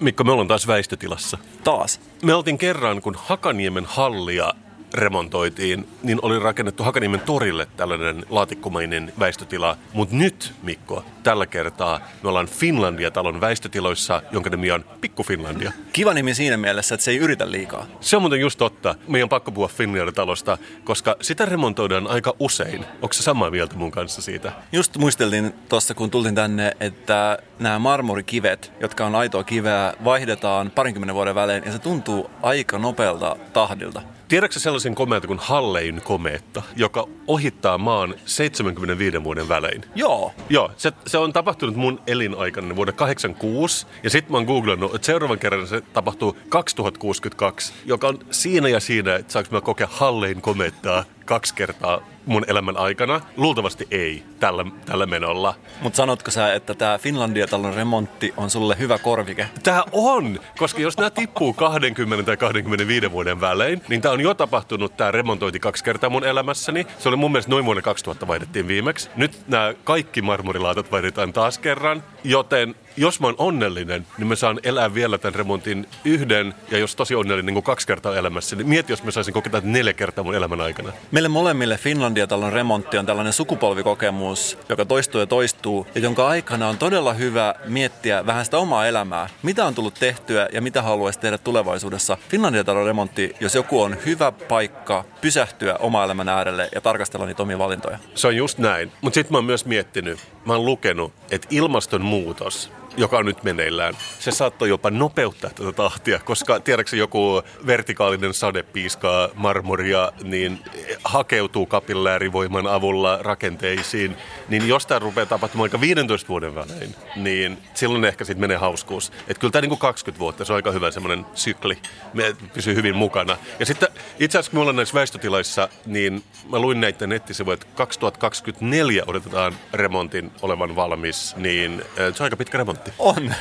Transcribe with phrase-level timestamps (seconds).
[0.00, 1.38] Mikko, me ollaan taas väistötilassa.
[1.64, 2.00] Taas.
[2.22, 4.52] Me oltiin kerran, kun Hakaniemen hallia
[4.94, 9.76] remontoitiin, niin oli rakennettu Hakaniemen torille tällainen laatikkomainen väistötila.
[9.92, 15.72] Mutta nyt, Mikko, tällä kertaa me ollaan Finlandia-talon väistötiloissa, jonka nimi on Pikku Finlandia.
[15.92, 17.86] Kiva nimi siinä mielessä, että se ei yritä liikaa.
[18.00, 18.94] Se on muuten just totta.
[19.08, 22.84] Meidän on pakko puhua Finlandia-talosta, koska sitä remontoidaan aika usein.
[23.02, 24.52] Onko se samaa mieltä mun kanssa siitä?
[24.72, 31.14] Just muisteltiin tuossa, kun tultiin tänne, että nämä marmorikivet, jotka on aitoa kiveä, vaihdetaan parinkymmenen
[31.14, 34.02] vuoden välein ja se tuntuu aika nopealta tahdilta.
[34.30, 39.84] Tiedätkö sellaisen komeeta kuin Hallein komeetta, joka ohittaa maan 75 vuoden välein?
[39.94, 40.32] Joo.
[40.50, 45.06] Joo, se, se on tapahtunut mun elinaikana vuonna 86, ja sitten mä oon googlannut, että
[45.06, 50.40] seuraavan kerran se tapahtuu 2062, joka on siinä ja siinä, että saanko mä kokea Hallein
[50.40, 53.20] komeettaa kaksi kertaa mun elämän aikana.
[53.36, 55.54] Luultavasti ei tällä, tällä menolla.
[55.80, 59.48] Mutta sanotko sä, että tämä Finlandia-talon remontti on sulle hyvä korvike?
[59.62, 64.34] Tää on, koska jos nämä tippuu 20 tai 25 vuoden välein, niin tämä on jo
[64.34, 66.86] tapahtunut tämä remontointi kaksi kertaa mun elämässäni.
[66.98, 69.10] Se oli mun mielestä noin vuonna 2000 vaihdettiin viimeksi.
[69.16, 74.60] Nyt nämä kaikki marmorilaatat vaihdetaan taas kerran, joten jos mä oon onnellinen, niin mä saan
[74.62, 78.68] elää vielä tämän remontin yhden, ja jos tosi onnellinen niin kuin kaksi kertaa elämässä, niin
[78.68, 80.92] mieti, jos mä saisin kokea neljä kertaa mun elämän aikana.
[81.10, 86.78] Meille molemmille Finlandia-talon remontti on tällainen sukupolvikokemus, joka toistuu ja toistuu, ja jonka aikana on
[86.78, 89.28] todella hyvä miettiä vähän sitä omaa elämää.
[89.42, 92.18] Mitä on tullut tehtyä ja mitä haluaisi tehdä tulevaisuudessa.
[92.28, 97.58] Finlandia-talon remontti, jos joku on hyvä paikka pysähtyä oma elämän äärelle ja tarkastella niitä omia
[97.58, 97.98] valintoja.
[98.14, 98.92] Se on just näin.
[99.00, 103.94] Mutta sitten mä oon myös miettinyt, mä oon lukenut, että ilmastonmuutos joka on nyt meneillään,
[104.18, 110.58] se saattoi jopa nopeuttaa tätä tahtia, koska tiedätkö joku vertikaalinen sade piiskaa marmoria, niin
[111.04, 114.16] hakeutuu kapilläärivoiman avulla rakenteisiin,
[114.48, 119.12] niin jos tämä rupeaa tapahtumaan aika 15 vuoden välein, niin silloin ehkä sitten menee hauskuus.
[119.28, 121.78] Että kyllä tämä niin 20 vuotta, se on aika hyvä semmoinen sykli,
[122.14, 123.36] me pysyy hyvin mukana.
[123.58, 127.66] Ja sitten itse asiassa kun me ollaan näissä väistötilaissa, niin mä luin näitä nettisivuja, että
[127.74, 132.89] 2024 odotetaan remontin olevan valmis, niin se on aika pitkä remontti.
[132.98, 133.34] On,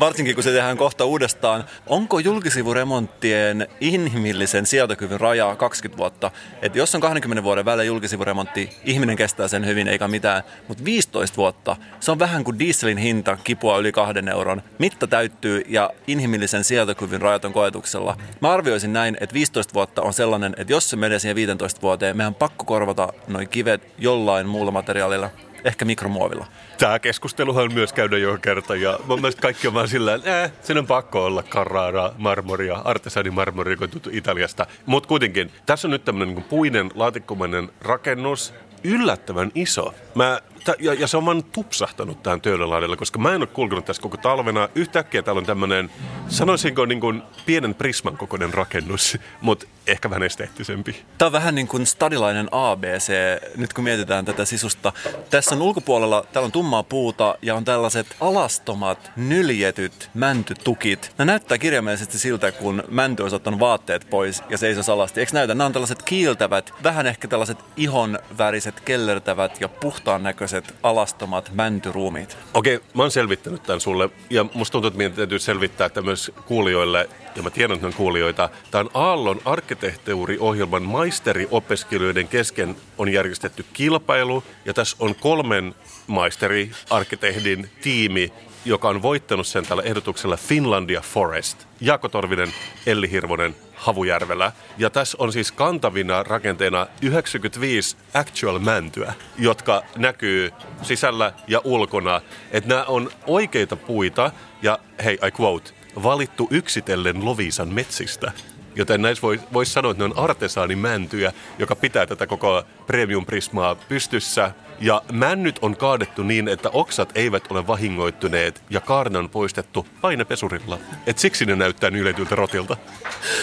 [0.00, 1.64] varsinkin kun se tehdään kohta uudestaan.
[1.86, 6.30] Onko julkisivuremonttien inhimillisen sietokyvyn raja 20 vuotta?
[6.62, 10.42] Että jos on 20 vuoden välein julkisivuremontti, ihminen kestää sen hyvin eikä mitään.
[10.68, 14.62] Mutta 15 vuotta, se on vähän kuin dieselin hinta kipua yli kahden euron.
[14.78, 18.16] Mitta täyttyy ja inhimillisen sietokyvyn rajat on koetuksella.
[18.40, 22.16] Mä arvioisin näin, että 15 vuotta on sellainen, että jos se menee siihen 15 vuoteen,
[22.16, 25.30] meidän on pakko korvata noin kivet jollain muulla materiaalilla
[25.66, 26.46] ehkä mikromuovilla.
[26.78, 30.52] Tämä keskusteluhan myös käydä joka kerta ja mun mielestä kaikki on vaan sillä, että äh,
[30.62, 34.66] sen on pakko olla Carrara marmoria, artesani marmoria, joka tuttu Italiasta.
[34.86, 38.54] Mutta kuitenkin, tässä on nyt tämmöinen niin puinen laatikkomainen rakennus,
[38.84, 39.94] yllättävän iso.
[40.14, 40.40] Mä
[40.78, 44.16] ja, ja se on vaan tupsahtanut tähän Töölölahdelle, koska mä en ole kulkenut tässä koko
[44.16, 44.68] talvena.
[44.74, 45.90] Yhtäkkiä täällä on tämmöinen,
[46.28, 51.04] sanoisinko niin kuin pienen prisman kokoinen rakennus, mutta ehkä vähän esteettisempi.
[51.18, 53.12] Tämä on vähän niin kuin stadilainen ABC,
[53.56, 54.92] nyt kun mietitään tätä sisusta.
[55.30, 61.12] Tässä on ulkopuolella, täällä on tummaa puuta ja on tällaiset alastomat, nyljetyt mäntytukit.
[61.18, 65.20] Nämä näyttää kirjaimellisesti siltä, kun mänty olisi ottanut vaatteet pois ja seisoo alasti.
[65.20, 65.54] Eikö näytä?
[65.54, 72.38] Nämä on tällaiset kiiltävät, vähän ehkä tällaiset ihonväriset, kellertävät ja puhtaan näköiset tällaiset alastomat mäntyruumiit?
[72.54, 76.32] Okei, mä oon selvittänyt tämän sulle ja musta tuntuu, että meidän täytyy selvittää että myös
[76.46, 78.48] kuulijoille, ja mä tiedän, että on kuulijoita.
[78.70, 85.74] Tämä on Aallon arkkitehtuuriohjelman maisteriopiskelijoiden kesken on järjestetty kilpailu ja tässä on kolmen
[86.06, 88.32] maisteriarkkitehdin tiimi,
[88.66, 91.66] joka on voittanut sen tällä ehdotuksella Finlandia Forest.
[91.80, 92.52] Jaako Torvinen,
[92.86, 94.52] Elli Hirvonen, Havujärvellä.
[94.78, 100.50] Ja tässä on siis kantavina rakenteena 95 actual mäntyä, jotka näkyy
[100.82, 102.20] sisällä ja ulkona.
[102.50, 104.30] Että nämä on oikeita puita
[104.62, 105.70] ja hei, I quote,
[106.02, 108.32] valittu yksitellen Lovisan metsistä.
[108.76, 114.50] Joten näissä voisi vois sanoa, että ne on artesaanimäntyjä, joka pitää tätä koko premium-prismaa pystyssä.
[114.80, 120.78] Ja männyt on kaadettu niin, että oksat eivät ole vahingoittuneet ja kaarna on poistettu painepesurilla.
[121.06, 122.76] Et siksi ne näyttää yletyltä rotilta.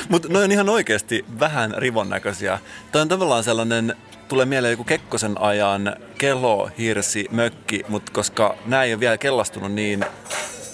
[0.09, 2.59] Mutta ne on ihan oikeasti vähän rivon näköisiä.
[2.91, 3.95] Tämä on tavallaan sellainen
[4.27, 9.71] tulee mieleen joku Kekkosen ajan kello, hirsi, mökki, mutta koska nämä ei ole vielä kellastunut
[9.71, 10.05] niin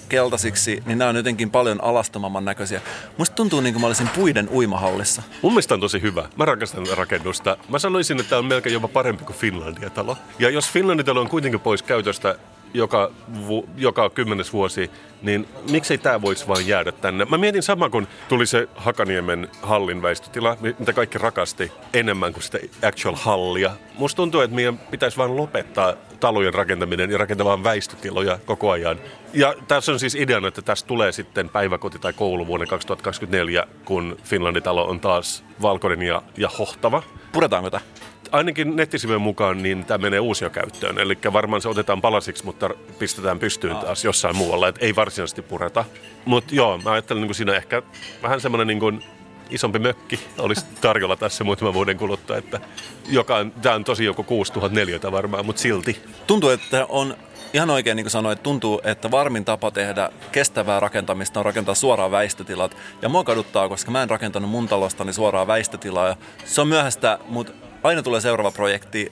[0.10, 2.82] keltaisiksi, niin nämä on jotenkin paljon alastomamman näköisiä.
[3.18, 5.22] Musta tuntuu niin kuin mä olisin puiden uimahallissa.
[5.42, 6.30] Mun mielestä on tosi hyvä.
[6.36, 7.58] Mä rakastan rakennusta.
[7.70, 10.18] Mä sanoisin, että tämä on melkein jopa parempi kuin Finlandia-talo.
[10.40, 12.36] Ja jos Finlandia-talo on kuitenkin pois käytöstä
[12.74, 13.12] joka,
[13.48, 14.92] vu, joka kymmenes vuosi,
[15.22, 17.26] niin miksei tämä voisi vain jäädä tänne?
[17.26, 22.58] Mä mietin sama, kun tuli se Hakaniemen hallin väistötila, mitä kaikki rakasti enemmän kuin sitä
[22.88, 23.72] actual hallia.
[23.98, 29.00] Musta tuntuu, että meidän pitäisi vain lopettaa talojen rakentaminen ja rakentaa vain väistötiloja koko ajan.
[29.34, 34.18] Ja tässä on siis ideana, että tästä tulee sitten päiväkoti tai koulu vuonna 2024, kun
[34.24, 37.04] Finlandin talo on taas valkoinen ja, ja hohtava.
[37.32, 37.82] Puretaanko tämä?
[38.32, 40.98] ainakin nettisivujen mukaan niin tämä menee uusia käyttöön.
[40.98, 42.70] Eli varmaan se otetaan palasiksi, mutta
[43.00, 45.86] pistetään pystyyn taas jossain muualla, että ei varsinaisesti pureta.
[46.26, 47.82] Mutta joo, mä ajattelen niin siinä ehkä
[48.24, 49.04] vähän semmoinen niin
[49.50, 52.60] isompi mökki olisi tarjolla tässä muutaman vuoden kuluttua, että
[53.10, 56.02] joka tämä on tosi joku 6004 varmaan, mutta silti.
[56.28, 57.18] Tuntuu, että on
[57.54, 61.76] ihan oikein niin kuin sanoin, että tuntuu, että varmin tapa tehdä kestävää rakentamista on rakentaa
[61.76, 62.78] suoraan väistötilat.
[63.02, 66.16] Ja mua kaduttaa, koska mä en rakentanut mun talostani suoraan väistötilaa.
[66.46, 67.54] Se on myöhäistä, mutta
[67.84, 69.12] aina tulee seuraava projekti.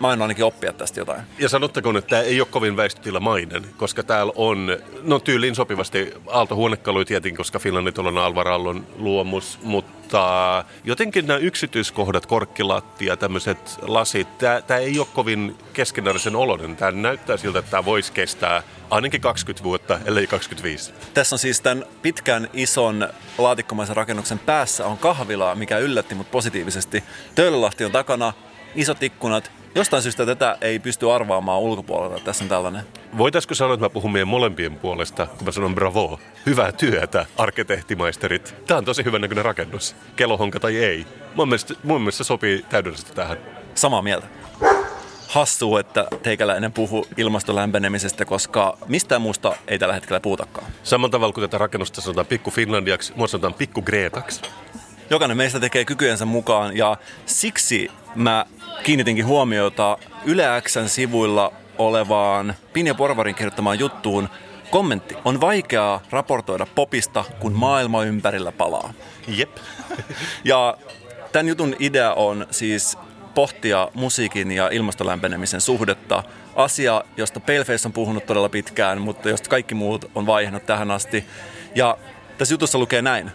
[0.00, 1.22] Mä en ainakin oppia tästä jotain.
[1.38, 7.04] Ja sanottakoon, että tämä ei ole kovin väistötilamainen, koska täällä on, no tyyliin sopivasti aaltohuonekaluja
[7.04, 14.98] tietenkin, koska Finlandit on Alvarallon luomus, mutta jotenkin nämä yksityiskohdat, korkkilattia, tämmöiset lasit, tämä ei
[14.98, 16.76] ole kovin keskenäisen oloinen.
[16.76, 20.92] Tämä näyttää siltä, että tämä voisi kestää ainakin 20 vuotta, ellei 25.
[21.14, 23.08] Tässä on siis tämän pitkän ison
[23.38, 27.04] laatikkomaisen rakennuksen päässä on kahvila, mikä yllätti mut positiivisesti.
[27.34, 28.32] Töölölahti on takana,
[28.74, 29.57] isot ikkunat.
[29.74, 32.24] Jostain syystä tätä ei pysty arvaamaan ulkopuolelta.
[32.24, 32.82] Tässä on tällainen.
[33.18, 36.20] Voitaisiko sanoa, että mä puhun meidän molempien puolesta, kun mä sanon bravo.
[36.46, 38.54] Hyvää työtä, arkkitehtimaisterit.
[38.66, 39.96] Tämä on tosi hyvän näköinen rakennus.
[40.16, 41.06] Kelohonka tai ei.
[41.34, 43.38] Mun mielestä, mun mielestä sopii täydellisesti tähän.
[43.74, 44.26] Samaa mieltä
[45.28, 50.66] hassua, että teikäläinen puhu ilmaston lämpenemisestä, koska mistään muusta ei tällä hetkellä puhutakaan.
[50.82, 54.40] Samalla tavalla kuin tätä rakennusta sanotaan pikku Finlandiaksi, mua sanotaan pikku Gretaksi.
[55.10, 56.96] Jokainen meistä tekee kykyjensä mukaan ja
[57.26, 58.46] siksi mä
[58.82, 64.28] kiinnitinkin huomiota Yle Xn sivuilla olevaan Pinja Porvarin kirjoittamaan juttuun
[64.70, 65.16] Kommentti.
[65.24, 68.92] On vaikeaa raportoida popista, kun maailma ympärillä palaa.
[69.28, 69.56] Jep.
[70.44, 70.76] ja
[71.32, 72.98] tämän jutun idea on siis
[73.34, 76.22] pohtia musiikin ja ilmastolämpenemisen suhdetta.
[76.56, 81.24] Asia, josta Paleface on puhunut todella pitkään, mutta josta kaikki muut on vaihannut tähän asti.
[81.74, 81.98] Ja
[82.38, 83.30] tässä jutussa lukee näin.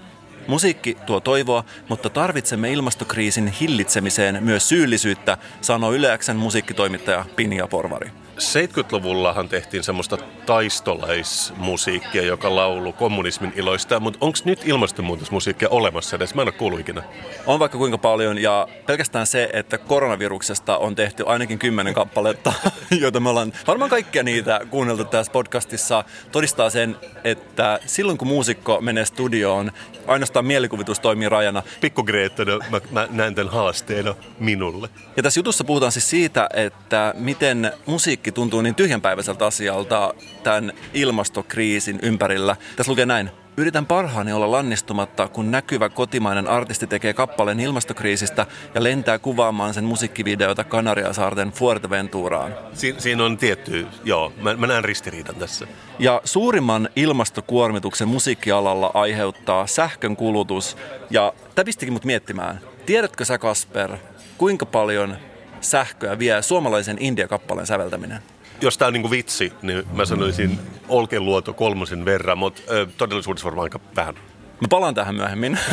[0.47, 8.22] Musiikki tuo toivoa, mutta tarvitsemme ilmastokriisin hillitsemiseen myös syyllisyyttä, sanoo Yleäksen musiikkitoimittaja Pinja Porvari.
[8.43, 16.35] 70-luvullahan tehtiin semmoista taistolaismusiikkia, joka laulu kommunismin iloista, mutta onko nyt ilmastonmuutosmusiikkia olemassa edes?
[16.35, 17.03] Mä en ole kuullut ikinä.
[17.45, 22.53] On vaikka kuinka paljon ja pelkästään se, että koronaviruksesta on tehty ainakin kymmenen kappaletta,
[23.01, 28.81] joita me ollaan varmaan kaikkia niitä kuunneltu tässä podcastissa, todistaa sen, että silloin kun muusikko
[28.81, 29.71] menee studioon,
[30.07, 31.63] ainoastaan mielikuvitus toimii rajana.
[31.81, 34.89] Pikku Greta, no, mä, mä näen tämän haasteena minulle.
[35.17, 40.13] Ja tässä jutussa puhutaan siis siitä, että miten musiikki tuntuu niin tyhjänpäiväiseltä asialta
[40.43, 42.55] tämän ilmastokriisin ympärillä.
[42.75, 43.31] Tässä lukee näin.
[43.57, 48.45] Yritän parhaani olla lannistumatta, kun näkyvä kotimainen artisti tekee kappaleen ilmastokriisistä
[48.75, 52.55] ja lentää kuvaamaan sen musiikkivideota Kanariasaarten Fuerteventuraan.
[52.73, 55.67] Si- siinä on tietty, joo, mä, mä näen ristiriidan tässä.
[55.99, 60.77] Ja suurimman ilmastokuormituksen musiikkialalla aiheuttaa sähkön kulutus.
[61.09, 62.61] Ja tämä pistikin mut miettimään.
[62.85, 63.97] Tiedätkö sä, Kasper,
[64.37, 65.17] kuinka paljon
[65.63, 68.19] sähköä vie suomalaisen India-kappaleen säveltäminen?
[68.61, 70.59] jos tämä on niin vitsi, niin mä sanoisin
[70.89, 74.15] Olkenluoto kolmosen verran, mutta ö, todellisuudessa varmaan aika vähän.
[74.61, 75.59] Mä palaan tähän myöhemmin.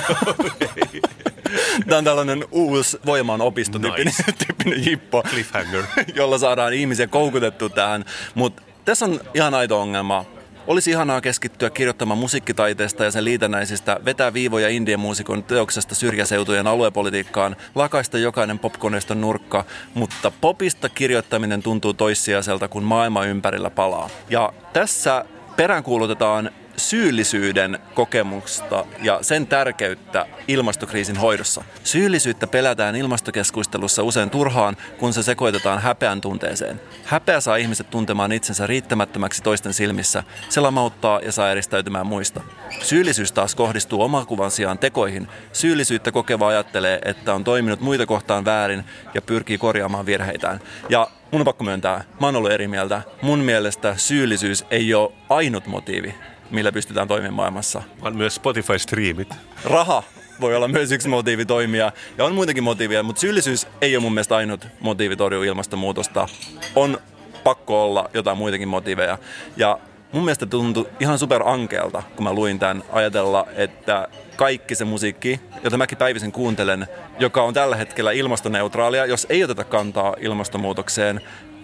[1.89, 4.33] Tämä on tällainen uusi voimaan opistotyyppinen nice.
[4.47, 5.85] tyyppinen jippo, Cliffhanger.
[6.15, 8.05] jolla saadaan ihmisiä koukutettu tähän.
[8.35, 10.25] Mutta tässä on ihan aito ongelma.
[10.71, 17.57] Olisi ihanaa keskittyä kirjoittamaan musiikkitaiteesta ja sen liitännäisistä, vetää viivoja indien muusikon teoksesta syrjäseutujen aluepolitiikkaan,
[17.75, 24.11] lakaista jokainen popkoneiston nurkka, mutta popista kirjoittaminen tuntuu toissijaiselta, kun maailma ympärillä palaa.
[24.29, 25.25] Ja tässä
[25.57, 26.51] peräänkuulutetaan
[26.81, 31.65] syyllisyyden kokemusta ja sen tärkeyttä ilmastokriisin hoidossa.
[31.85, 36.81] Syyllisyyttä pelätään ilmastokeskustelussa usein turhaan, kun se sekoitetaan häpeän tunteeseen.
[37.05, 40.23] Häpeä saa ihmiset tuntemaan itsensä riittämättömäksi toisten silmissä.
[40.49, 42.41] Se lamauttaa ja saa eristäytymään muista.
[42.83, 45.29] Syyllisyys taas kohdistuu omakuvan sijaan tekoihin.
[45.53, 48.85] Syyllisyyttä kokeva ajattelee, että on toiminut muita kohtaan väärin
[49.15, 50.61] ja pyrkii korjaamaan virheitään.
[50.89, 53.03] Ja mun on pakko myöntää, mä oon ollut eri mieltä.
[53.23, 56.15] Mun mielestä syyllisyys ei ole ainut motiivi
[56.51, 57.83] millä pystytään toimimaan maailmassa.
[58.03, 59.35] On myös Spotify-striimit.
[59.65, 60.03] Raha
[60.41, 64.15] voi olla myös yksi motiivi toimia, ja on muitakin motiiveja, mutta syyllisyys ei ole mun
[64.15, 66.29] mielestä ainut motiivi torjua ilmastonmuutosta.
[66.77, 66.99] On
[67.45, 69.19] pakko olla jotain muitakin motiiveja.
[69.57, 69.79] Ja
[70.13, 75.41] mun mielestä tuntui ihan super ankealta, kun mä luin tämän, ajatella, että kaikki se musiikki,
[75.65, 76.87] jota mäkin päivisin kuuntelen,
[77.19, 81.21] joka on tällä hetkellä ilmastoneutraalia, jos ei oteta kantaa ilmastonmuutokseen,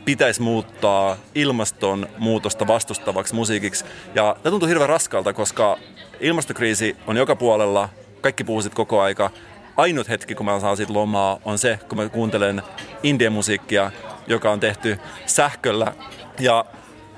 [0.07, 3.85] pitäisi muuttaa ilmastonmuutosta vastustavaksi musiikiksi.
[4.15, 5.79] Ja tämä tuntuu hirveän raskalta, koska
[6.21, 7.89] ilmastokriisi on joka puolella,
[8.21, 9.31] kaikki puhuu koko aika.
[9.77, 12.63] Ainut hetki, kun mä saan siitä lomaa, on se, kun mä kuuntelen
[13.03, 13.91] indie musiikkia,
[14.27, 15.93] joka on tehty sähköllä.
[16.39, 16.65] Ja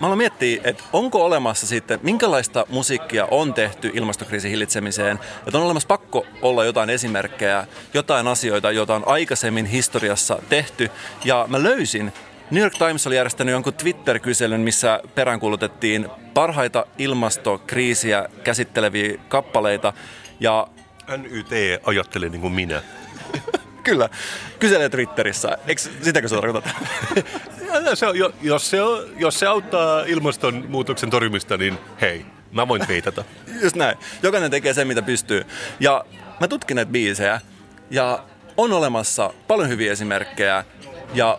[0.00, 5.64] Mä aloin miettiä, että onko olemassa sitten, minkälaista musiikkia on tehty ilmastokriisin hillitsemiseen, että on
[5.64, 10.90] olemassa pakko olla jotain esimerkkejä, jotain asioita, joita on aikaisemmin historiassa tehty.
[11.24, 12.12] Ja mä löysin
[12.50, 19.92] New York Times oli järjestänyt jonkun Twitter-kyselyn, missä peräänkuulutettiin parhaita ilmastokriisiä käsitteleviä kappaleita.
[20.40, 20.68] Ja
[21.16, 21.50] NYT
[21.84, 22.82] ajatteli niin kuin minä.
[23.84, 24.08] Kyllä,
[24.58, 25.58] kyselee Twitterissä.
[25.66, 26.68] Eikö sitäkö sä tarkoitat?
[27.94, 33.24] se on, jos, se on, jos se auttaa ilmastonmuutoksen torjumista, niin hei, mä voin twiitata.
[33.62, 33.98] Just näin.
[34.22, 35.46] Jokainen tekee sen, mitä pystyy.
[35.80, 36.04] Ja
[36.40, 37.40] mä tutkin näitä biisejä
[37.90, 38.24] ja
[38.56, 40.64] on olemassa paljon hyviä esimerkkejä.
[41.14, 41.38] Ja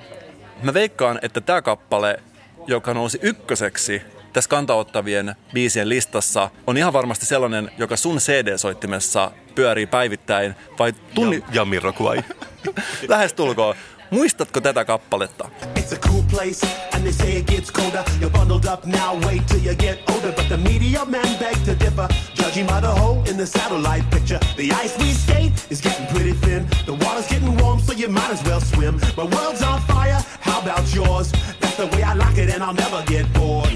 [0.64, 2.20] mä veikkaan, että tämä kappale,
[2.68, 4.02] joka nousi ykköseksi
[4.34, 10.56] tässä kantaottavien biisien listassa, on ihan varmasti sellainen, joka sun CD-soittimessa pyörii päivittäin.
[10.80, 11.36] Vai tunni...
[11.38, 12.24] Ja, Jamiroquai.
[13.08, 13.76] Lähes tulkoon.
[14.12, 15.50] Muistatko tätä kappaletta?
[15.76, 18.04] It's a cool place and they say it gets colder.
[18.20, 20.32] You're bundled up now, wait till you get older.
[20.32, 24.40] But the media man beg to differ, judging by the hole in the satellite picture.
[24.58, 26.66] The ice we skate is getting pretty thin.
[26.86, 29.00] The water's getting warm, so you might as well swim.
[29.18, 31.32] My world's on fire, how about yours?
[31.60, 33.26] That's the way I like it and I'll never get.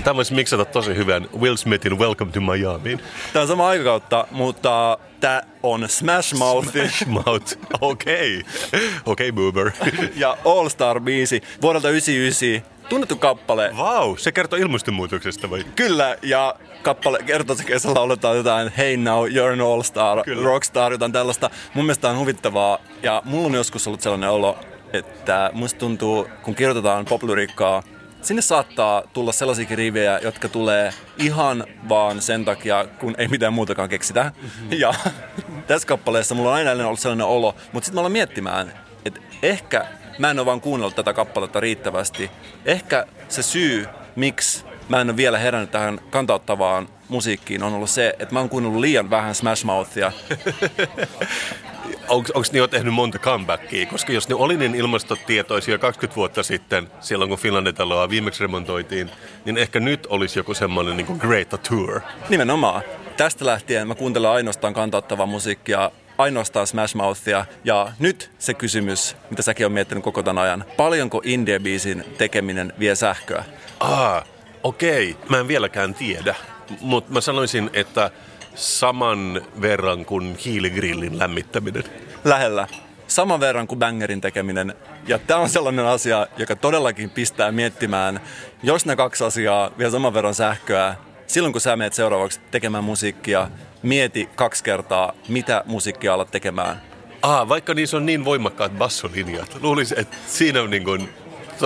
[0.03, 2.97] Tämä voisi miksata tosi hyvän Will Smithin Welcome to Miami.
[3.33, 6.71] Tämä on sama aikakautta, mutta tämä on Smash Mouth.
[6.71, 8.39] Smash Mouth, okei.
[8.39, 8.81] Okay.
[9.05, 9.71] Okei, okay, Boober.
[10.15, 12.73] ja All Star-biisi vuodelta 99.
[12.89, 13.71] Tunnettu kappale.
[13.77, 15.63] Wow, se kertoo ilmastonmuutoksesta vai?
[15.75, 20.43] Kyllä, ja kappale kertoo, että kesällä lauletaan jotain Hey now, you're an all-star, Kyllä.
[20.43, 21.49] rockstar, jotain tällaista.
[21.73, 24.57] Mun mielestä on huvittavaa, ja mulla on joskus ollut sellainen olo,
[24.93, 27.83] että musta tuntuu, kun kirjoitetaan poplyriikkaa,
[28.23, 33.89] sinne saattaa tulla sellaisia rivejä, jotka tulee ihan vaan sen takia, kun ei mitään muutakaan
[33.89, 34.23] keksitä.
[34.23, 34.67] Mm-hmm.
[34.71, 34.93] Ja
[35.67, 38.73] tässä kappaleessa mulla on aina ollut sellainen olo, mutta sitten mä aloin miettimään,
[39.05, 39.85] että ehkä
[40.19, 42.31] mä en ole vaan kuunnellut tätä kappaletta riittävästi.
[42.65, 48.15] Ehkä se syy, miksi mä en ole vielä herännyt tähän kantauttavaan musiikkiin, on ollut se,
[48.19, 50.11] että mä oon kuunnellut liian vähän Smash Mouthia.
[52.07, 53.85] onko ne jo tehnyt monta comebackia?
[53.85, 59.11] Koska jos ne oli niin ilmastotietoisia 20 vuotta sitten, silloin kun Finlandetaloa viimeksi remontoitiin,
[59.45, 62.01] niin ehkä nyt olisi joku semmoinen niin Greta Tour.
[62.29, 62.81] Nimenomaan.
[63.17, 67.45] Tästä lähtien mä kuuntelen ainoastaan kantauttavaa musiikkia ainoastaan Smash Mouthia.
[67.63, 70.65] Ja nyt se kysymys, mitä säkin on miettinyt koko tämän ajan.
[70.77, 73.43] Paljonko indie-biisin tekeminen vie sähköä?
[73.79, 74.23] Ah,
[74.63, 75.11] okei.
[75.11, 75.29] Okay.
[75.29, 76.35] Mä en vieläkään tiedä.
[76.81, 78.11] Mutta mä sanoisin, että
[78.55, 81.83] saman verran kuin hiiligrillin lämmittäminen.
[82.23, 82.67] Lähellä.
[83.07, 84.75] Saman verran kuin bangerin tekeminen.
[85.07, 88.19] Ja tämä on sellainen asia, joka todellakin pistää miettimään,
[88.63, 90.95] jos ne kaksi asiaa vie saman verran sähköä,
[91.27, 93.49] silloin kun sä menet seuraavaksi tekemään musiikkia,
[93.83, 96.81] mieti kaksi kertaa, mitä musiikkia alat tekemään.
[97.21, 99.57] Ah, vaikka niissä on niin voimakkaat bassolinjat.
[99.61, 101.09] Luulisin, että siinä on niin kuin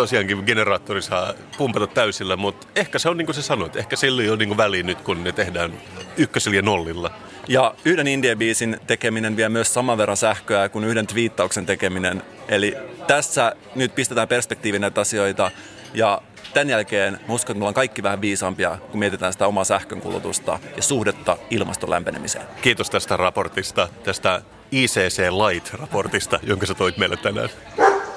[0.02, 4.24] tosiaankin generaattori saa pumpata täysillä, mutta ehkä se on niin kuin sä sanoit, ehkä sillä
[4.24, 5.74] ei ole niin väliä nyt, kun ne tehdään
[6.18, 7.12] ykkösellä ja nollilla.
[7.48, 12.24] Ja yhden indie-biisin tekeminen vie myös saman verran sähköä kuin yhden twiittauksen tekeminen.
[12.48, 12.76] Eli
[13.08, 15.52] tässä nyt pistetään perspektiivin näitä asioita
[15.94, 16.22] ja
[16.54, 20.60] tämän jälkeen mä uskon, että me ollaan kaikki vähän viisaampia, kun mietitään sitä omaa sähkönkulutusta
[20.76, 22.46] ja suhdetta ilmaston lämpenemiseen.
[22.62, 27.50] Kiitos tästä raportista, tästä ICC Light-raportista, jonka sä toit meille tänään.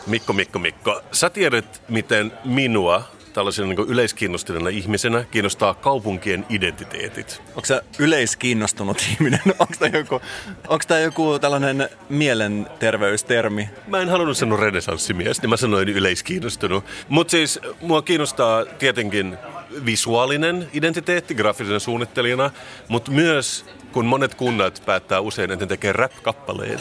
[0.06, 1.02] Mikko, Mikko, Mikko.
[1.12, 3.02] Sä tiedät, miten minua
[3.32, 7.42] tällaisena niin yleiskiinnostuneena ihmisenä kiinnostaa kaupunkien identiteetit.
[7.48, 9.40] Onko se yleiskiinnostunut ihminen?
[9.58, 10.20] Onko tämä joku,
[10.68, 13.68] onko tämä joku tällainen mielenterveystermi?
[13.86, 16.84] Mä en halunnut sanoa renesanssimies, niin mä sanoin yleiskiinnostunut.
[17.08, 19.36] Mutta siis mua kiinnostaa tietenkin
[19.84, 22.50] visuaalinen identiteetti graafisena suunnittelijana,
[22.88, 26.80] mutta myös kun monet kunnat päättää usein, että ne tekee rap-kappaleen,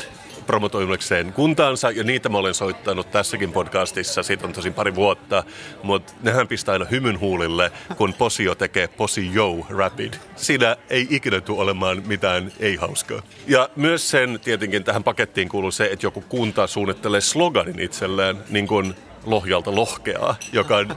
[0.50, 5.44] promotoimikseen kuntaansa, ja niitä mä olen soittanut tässäkin podcastissa, siitä on tosin pari vuotta,
[5.84, 10.14] mutta nehän pistää aina hymyn huulille, kun Posio tekee Posi Yo Rapid.
[10.36, 13.22] Siinä ei ikinä tule olemaan mitään ei-hauskaa.
[13.48, 18.68] Ja myös sen tietenkin tähän pakettiin kuuluu se, että joku kunta suunnittelee sloganin itselleen, niin
[18.68, 20.96] kuin Lohjalta lohkeaa, joka on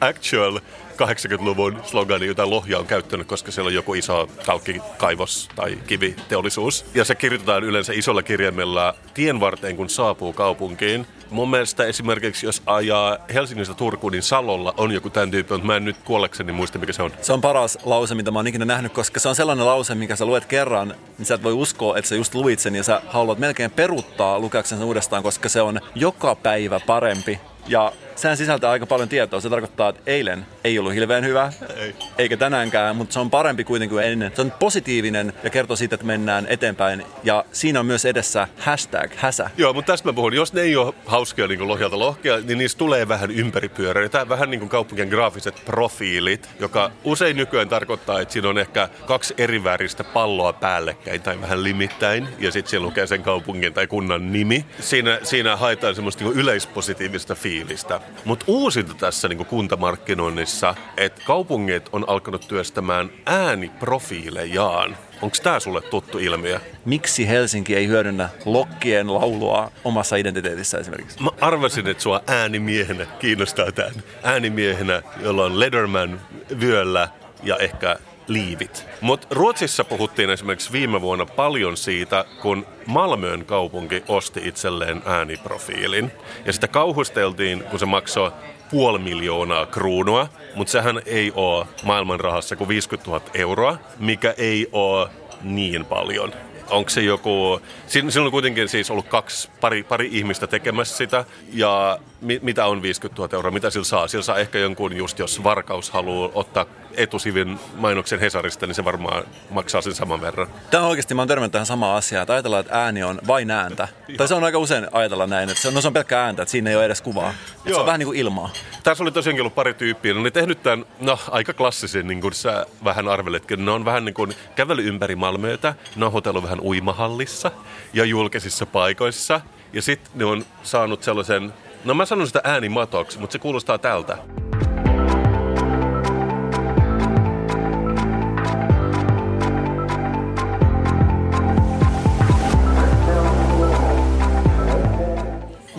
[0.00, 0.60] actual
[0.94, 6.84] 80-luvun slogani, jota Lohja on käyttänyt, koska siellä on joku iso kalkkikaivos tai kiviteollisuus.
[6.94, 11.06] Ja se kirjoitetaan yleensä isolla kirjaimella tien varteen, kun saapuu kaupunkiin.
[11.30, 15.76] Mun mielestä esimerkiksi, jos ajaa Helsingistä Turkuun, niin Salolla on joku tämän tyyppi, mutta mä
[15.76, 17.10] en nyt kuollekseni muista, mikä se on.
[17.20, 20.16] Se on paras lause, mitä mä oon ikinä nähnyt, koska se on sellainen lause, mikä
[20.16, 23.02] sä luet kerran, niin sä et voi uskoa, että sä just luit sen ja sä
[23.06, 27.40] haluat melkein peruuttaa lukeaksen sen uudestaan, koska se on joka päivä parempi.
[27.68, 29.40] Ja sehän sisältää aika paljon tietoa.
[29.40, 31.94] Se tarkoittaa, että eilen ei ollut hirveän hyvä, ei.
[32.18, 34.32] eikä tänäänkään, mutta se on parempi kuitenkin kuin ennen.
[34.34, 37.06] Se on positiivinen ja kertoo siitä, että mennään eteenpäin.
[37.24, 39.50] Ja siinä on myös edessä hashtag, häsä.
[39.56, 40.34] Joo, mutta tästä mä puhun.
[40.34, 44.08] Jos ne ei ole hauskia niin lohjalta lohkea, niin niistä tulee vähän ympäripyöreä.
[44.08, 48.88] Tämä vähän niin kuin kaupunkien graafiset profiilit, joka usein nykyään tarkoittaa, että siinä on ehkä
[49.06, 52.28] kaksi eri väristä palloa päällekkäin tai vähän limittäin.
[52.38, 54.64] Ja sitten siellä lukee sen kaupungin tai kunnan nimi.
[54.80, 58.00] Siinä, siinä haetaan semmoista niin yleispositiivista fiilistä.
[58.24, 64.96] Mutta uusinta tässä niin kuntamarkkinoinnissa, että kaupungit on alkanut työstämään ääniprofiilejaan.
[65.22, 66.60] Onko tämä sulle tuttu ilmiö?
[66.84, 71.22] Miksi Helsinki ei hyödynnä lokkien laulua omassa identiteetissä esimerkiksi?
[71.22, 73.92] Mä arvasin, että sua äänimiehenä kiinnostaa tämän.
[74.22, 76.20] Äänimiehenä, jolla on Lederman
[76.60, 77.08] vyöllä
[77.42, 78.86] ja ehkä liivit.
[79.00, 86.12] Mutta Ruotsissa puhuttiin esimerkiksi viime vuonna paljon siitä, kun Malmöön kaupunki osti itselleen ääniprofiilin.
[86.44, 88.32] Ja sitä kauhusteltiin, kun se maksoi
[88.70, 94.68] puoli miljoonaa kruunua, mutta sehän ei ole maailman rahassa kuin 50 000 euroa, mikä ei
[94.72, 95.08] ole
[95.42, 96.32] niin paljon
[96.70, 101.98] onko se joku, siinä, on kuitenkin siis ollut kaksi, pari, pari ihmistä tekemässä sitä, ja
[102.20, 104.08] mi, mitä on 50 000 euroa, mitä sillä saa?
[104.08, 106.66] Sillä saa ehkä jonkun, just jos Varkaus haluaa ottaa
[106.96, 110.48] etusivin mainoksen Hesarista, niin se varmaan maksaa sen saman verran.
[110.70, 113.50] Tämä on oikeasti, mä oon törmännyt tähän samaan asiaan, että ajatellaan, että ääni on vain
[113.50, 113.88] ääntä.
[114.16, 116.42] Tai se on aika usein ajatella näin, että se on, no se on pelkkä ääntä,
[116.42, 117.34] että siinä ei ole edes kuvaa.
[117.66, 118.50] Se on vähän niin kuin ilmaa.
[118.82, 120.14] Tässä oli tosiaankin ollut pari tyyppiä.
[120.14, 123.64] Ne oli tehnyt tämän, no aika klassisen, niin kuin sä vähän arveletkin.
[123.64, 125.74] Ne on vähän niin kuin kävely ympäri Malmöötä.
[125.96, 127.50] Ne on hotellu vähän uimahallissa
[127.92, 129.40] ja julkisissa paikoissa.
[129.72, 131.52] Ja sitten ne on saanut sellaisen,
[131.84, 134.18] no mä sanon sitä äänimatoksi, mutta se kuulostaa tältä.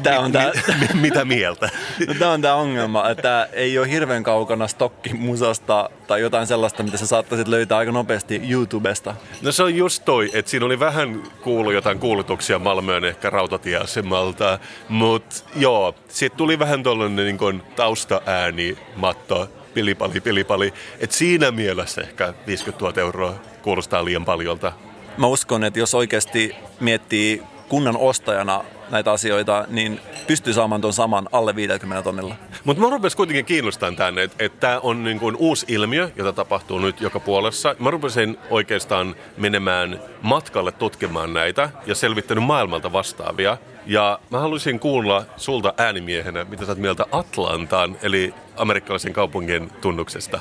[0.05, 0.51] Tämä on tää,
[0.93, 1.69] mitä mieltä?
[2.07, 6.83] No, tämä on tämä ongelma, että ei ole hirveän kaukana stokki musasta tai jotain sellaista,
[6.83, 9.15] mitä sä saattaisit löytää aika nopeasti YouTubesta.
[9.41, 14.59] No se on just toi, että siinä oli vähän kuulu jotain kuulutuksia Malmöön ehkä rautatieasemalta,
[14.89, 20.73] mutta joo, siitä tuli vähän tuollainen niin taustaääni, matto, pilipali, pilipali.
[20.99, 24.71] Et siinä mielessä ehkä 50 000 euroa kuulostaa liian paljolta.
[25.17, 31.29] Mä uskon, että jos oikeasti miettii kunnan ostajana näitä asioita, niin pystyy saamaan tuon saman
[31.31, 32.35] alle 50 tonnilla.
[32.63, 36.33] Mutta mä rupesin kuitenkin kiinnostamaan tänne, että et tämä on niin kuin uusi ilmiö, jota
[36.33, 37.75] tapahtuu nyt joka puolessa.
[37.79, 43.57] Mä rupesin oikeastaan menemään matkalle tutkimaan näitä ja selvittänyt maailmalta vastaavia.
[43.85, 50.39] Ja mä haluaisin kuulla sulta äänimiehenä, mitä sä oot mieltä Atlantaan, eli amerikkalaisen kaupungin tunnuksesta.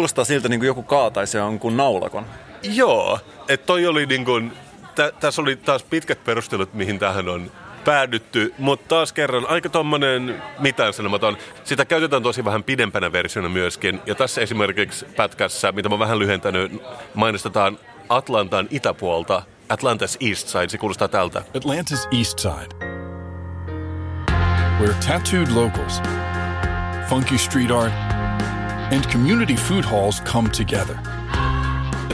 [0.00, 2.26] Kuulostaa siltä niin kuin joku kaataisi jonkun naulakon.
[2.62, 4.52] Joo, että toi oli niin kuin,
[4.94, 7.52] tä, tässä oli taas pitkät perustelut, mihin tähän on
[7.84, 11.36] päädytty, mutta taas kerran aika tommonen mitään sanomaton.
[11.64, 14.00] Sitä käytetään tosi vähän pidempänä versiona myöskin.
[14.06, 16.82] Ja tässä esimerkiksi pätkässä, mitä mä vähän lyhentänyt,
[17.14, 21.42] mainostetaan Atlantan itäpuolta, Atlanta's East Side, se kuulostaa tältä.
[21.58, 22.86] Atlanta's East Side.
[24.80, 26.02] Where tattooed locals,
[27.08, 28.19] funky street art,
[28.90, 31.00] and community food halls come together–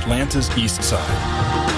[0.06, 1.75] Atlanta's East Side.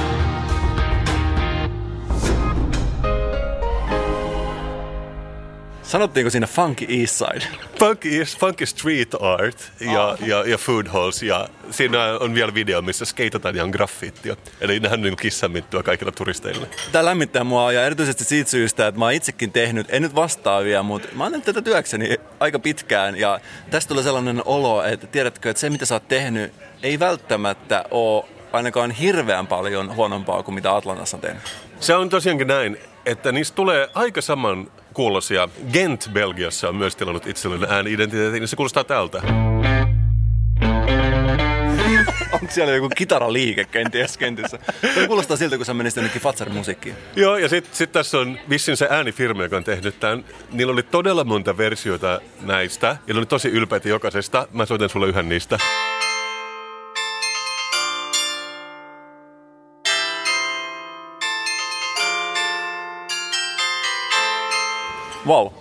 [5.88, 7.58] Sanottiinko siinä Funky East Side?
[7.78, 10.18] Funky, funky Street Art ja, oh.
[10.26, 14.36] ja, ja Food Halls ja siinä on vielä video, missä skeitataan ihan graffittia.
[14.60, 16.66] Eli nehän on niin kissamittua kaikilla turisteille.
[16.92, 20.82] Tämä lämmittää mua ja erityisesti siitä syystä, että mä oon itsekin tehnyt, en nyt vastaavia,
[20.82, 25.50] mutta mä oon tehnyt tätä työkseni aika pitkään ja tästä tulee sellainen olo, että tiedätkö,
[25.50, 30.76] että se mitä sä oot tehnyt ei välttämättä ole ainakaan hirveän paljon huonompaa kuin mitä
[30.76, 31.42] Atlantassa on tehnyt.
[31.80, 35.48] Se on tosiaankin näin, että niistä tulee aika saman kuulosia.
[35.72, 39.22] Gent Belgiassa on myös tilannut itselleen ääni-identiteetin, niin se kuulostaa tältä.
[42.32, 44.58] Onko siellä joku kitaraliike kenties kentissä?
[44.94, 46.94] Tämä kuulostaa siltä, kun sä menisit jonnekin Fatser-musiikkiin.
[47.16, 50.24] Joo, ja sitten sit tässä on vissin se äänifirma, joka on tehnyt tämän.
[50.52, 54.48] Niillä oli todella monta versioita näistä, ja ne oli tosi ylpeitä jokaisesta.
[54.52, 55.58] Mä soitan sulle yhden niistä.
[65.28, 65.52] Wow.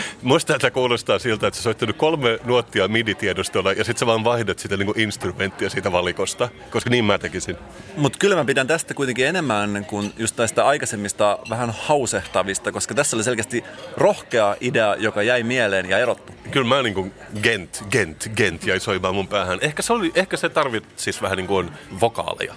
[0.22, 4.58] Musta tämä kuulostaa siltä, että sä soittanut kolme nuottia midi-tiedostolla ja sitten sä vaan vaihdat
[4.58, 7.56] sitä niinku instrumenttia siitä valikosta, koska niin mä tekisin.
[7.96, 13.16] Mutta kyllä mä pidän tästä kuitenkin enemmän kuin just näistä aikaisemmista vähän hausehtavista, koska tässä
[13.16, 13.64] oli selkeästi
[13.96, 16.32] rohkea idea, joka jäi mieleen ja erottu.
[16.50, 19.58] Kyllä mä niin kuin gent, gent, gent jäi soimaan mun päähän.
[19.60, 22.54] Ehkä se, oli, ehkä se tarvitsis vähän niin kuin vokaaleja.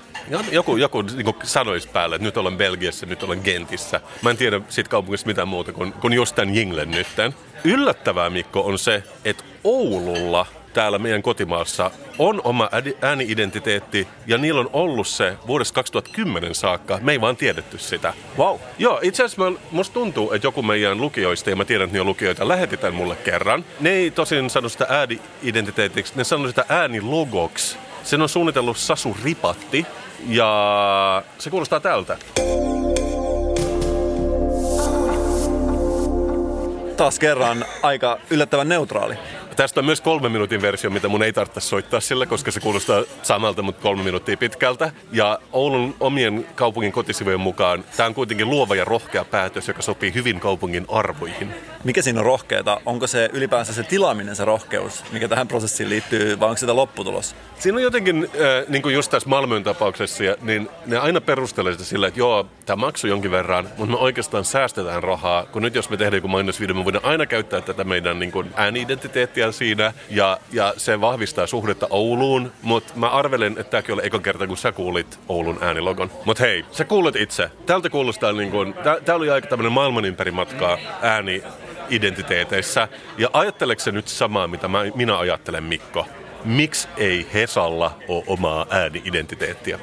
[0.52, 4.02] Joku, joku niin kuin sanoisi päälle, että nyt olen Belgiassa, nyt olen Gentissä.
[4.22, 6.92] Mä en tiedä siitä kaupungista mitään muuta kuin, kuin just tämän jinglen
[7.30, 7.72] nytten.
[7.72, 12.70] Yllättävää, Mikko, on se, että Oululla täällä meidän kotimaassa on oma
[13.02, 17.00] ääniidentiteetti ja niillä on ollut se vuodesta 2010 saakka.
[17.02, 18.14] Me ei vaan tiedetty sitä.
[18.38, 18.60] Wow.
[18.80, 22.08] Joo, itse asiassa musta tuntuu, että joku meidän lukijoista, ja mä tiedän, että ne on
[22.08, 23.66] lukijoita, lähetetään mulle kerran.
[23.80, 27.78] Ne ei tosin sano sitä ääniidentiteetiksi, ne sanoo sitä äänilogoksi.
[28.04, 29.86] Sen on suunnitellut Sasu Ripatti
[30.28, 32.18] ja se kuulostaa tältä.
[36.98, 39.16] Taas kerran aika yllättävän neutraali.
[39.56, 43.04] Tästä on myös kolme minuutin versio, mitä mun ei tarvitse soittaa sillä, koska se kuulostaa
[43.24, 44.92] samalta, mutta kolme minuuttia pitkältä.
[45.12, 50.14] Ja Oulun omien kaupungin kotisivujen mukaan tämä on kuitenkin luova ja rohkea päätös, joka sopii
[50.14, 51.56] hyvin kaupungin arvoihin.
[51.84, 52.82] Mikä siinä on rohkeata?
[52.86, 57.36] Onko se ylipäänsä se tilaaminen se rohkeus, mikä tähän prosessiin liittyy, vai onko sitä lopputulos?
[57.60, 61.86] Siinä on jotenkin, äh, niin kuin just tässä Malmön tapauksessa, niin ne aina perustelee sitä
[61.86, 65.90] sillä, että joo, tämä maksoi jonkin verran, mutta me oikeastaan säästetään rahaa, kun nyt jos
[65.90, 68.54] me tehdään joku mainosvideo, me voidaan aina käyttää tätä meidän niin kuin
[69.46, 74.20] ääni-identiteettiä siinä, ja, ja se vahvistaa suhdetta Ouluun, mutta mä arvelen, että tämäkin oli eka
[74.20, 76.12] kerta, kun sä kuulit Oulun äänilogon.
[76.26, 77.50] Mutta hei, sä kuulet itse.
[77.66, 78.74] Tältä kuulostaa niin kuin,
[79.06, 81.44] tää oli aika tämmöinen maailman ympäri matkaa ääni
[81.90, 82.88] identiteeteissä.
[83.18, 86.08] Ja ajatteleeko nyt samaa, mitä mä, minä ajattelen, Mikko?
[86.46, 89.80] Miksi ei Hesalla ole omaa ääni-identiteettiä?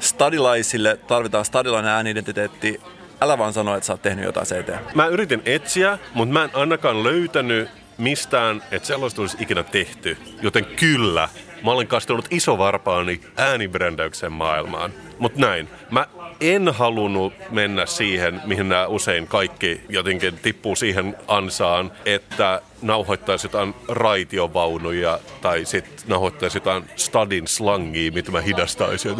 [0.00, 2.80] Stadilaisille tarvitaan stadilainen ääni-identiteetti.
[3.20, 4.94] Älä vaan sano, että sä oot tehnyt jotain CT.
[4.94, 7.68] Mä yritin etsiä, mutta mä en ainakaan löytänyt
[8.00, 10.16] mistään, että sellaista olisi ikinä tehty.
[10.42, 11.28] Joten kyllä,
[11.64, 14.92] mä olen kastellut isovarpaani äänibrändäyksen maailmaan.
[15.18, 16.06] Mutta näin, mä
[16.40, 23.74] en halunnut mennä siihen, mihin nämä usein kaikki jotenkin tippuu siihen ansaan, että nauhoittaisi jotain
[23.88, 29.14] raitiovaunuja tai sitten nauhoittaisi jotain stadin slangia, mitä mä hidastaisin.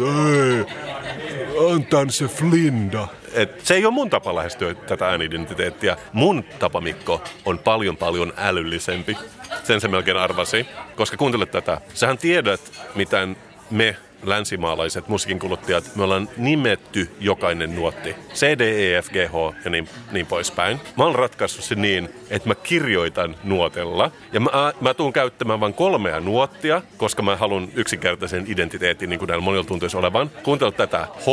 [1.73, 3.07] Antan se flinda.
[3.33, 5.97] Et se ei ole mun tapa lähestyä tätä äänidentiteettiä.
[6.13, 9.17] Mun tapa, Mikko, on paljon paljon älyllisempi.
[9.63, 10.65] Sen se melkein arvasi.
[10.95, 11.81] Koska kuuntele tätä.
[11.93, 12.61] Sähän tiedät,
[12.95, 13.37] miten
[13.71, 18.15] me länsimaalaiset musiikinkuluttajat, me ollaan nimetty jokainen nuotti.
[18.33, 20.81] C, D, E, F, G, H ja niin, niin poispäin.
[20.97, 24.11] Mä oon ratkaissut se niin, että mä kirjoitan nuotella.
[24.33, 24.49] Ja mä,
[24.81, 29.63] mä tuun käyttämään vain kolmea nuottia, koska mä haluan yksinkertaisen identiteetin, niin kuin näillä monilla
[29.63, 30.31] tuntuisi olevan.
[30.43, 31.07] Kuuntele tätä.
[31.19, 31.27] H,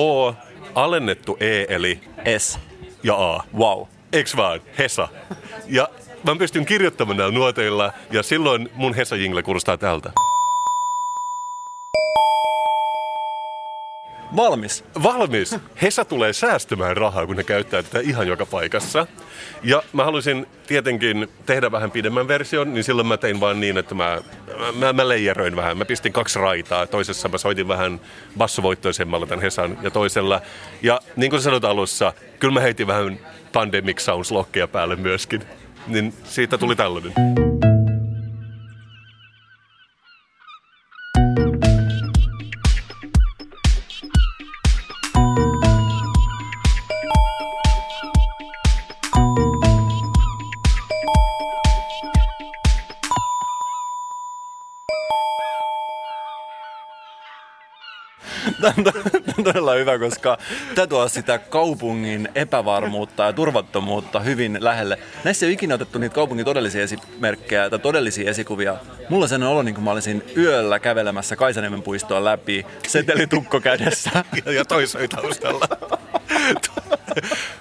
[0.74, 2.00] alennettu E, eli
[2.38, 2.58] S
[3.02, 3.42] ja A.
[3.56, 3.82] Wow.
[4.12, 4.60] Eiks vaan?
[4.78, 5.08] Hesa.
[5.66, 5.88] Ja
[6.26, 10.12] mä pystyn kirjoittamaan näillä nuoteilla, ja silloin mun Hesa-jingle kuulostaa tältä.
[14.36, 14.84] Valmis.
[15.02, 15.56] Valmis.
[15.82, 19.06] Hesa tulee säästämään rahaa, kun ne käyttää tätä ihan joka paikassa.
[19.62, 23.94] Ja mä haluaisin tietenkin tehdä vähän pidemmän version, niin silloin mä tein vaan niin, että
[23.94, 24.18] mä,
[24.74, 25.78] mä, mä leijeröin vähän.
[25.78, 26.86] Mä pistin kaksi raitaa.
[26.86, 28.00] Toisessa mä soitin vähän
[28.38, 30.40] bassovoittoisemmalla tämän Hesan ja toisella.
[30.82, 33.20] Ja niin kuin sanoit alussa, kyllä mä heitin vähän
[33.52, 35.42] Pandemic Sounds lokkeja päälle myöskin.
[35.86, 37.47] Niin siitä tuli tällainen.
[59.58, 60.38] Todella hyvä, koska
[60.74, 64.98] tämä tuo sitä kaupungin epävarmuutta ja turvattomuutta hyvin lähelle.
[65.24, 68.76] Näissä ei ole ikinä otettu niitä kaupungin todellisia esimerkkejä tai todellisia esikuvia.
[69.08, 74.24] Mulla on sellainen olo, niin kuin mä olisin yöllä kävelemässä Kaisaniemen puistoa läpi, setelitukko kädessä.
[74.56, 75.97] ja toisoi taustalla.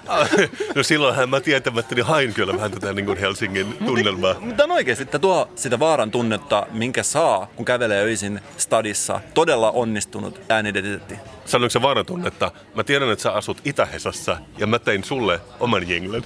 [0.74, 4.40] no silloinhan mä tietämättäni hain kyllä vähän tätä niin kuin Helsingin tunnelmaa.
[4.40, 9.20] Mutta on oikeasti, että tuo sitä vaaran tunnetta, minkä saa, kun kävelee öisin stadissa.
[9.34, 11.14] Todella onnistunut äänidentiteetti.
[11.44, 12.50] Sanoinko se vaaran tunnetta?
[12.74, 16.22] Mä tiedän, että sä asut Itä-Hesassa ja mä tein sulle oman jenglen.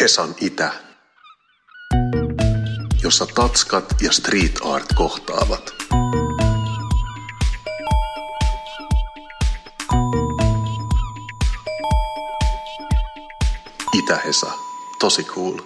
[0.00, 0.72] Hesan Itä,
[3.02, 5.81] jossa tatskat ja street art kohtaavat.
[14.02, 14.52] Itä-Hesa,
[14.98, 15.58] tosi cool.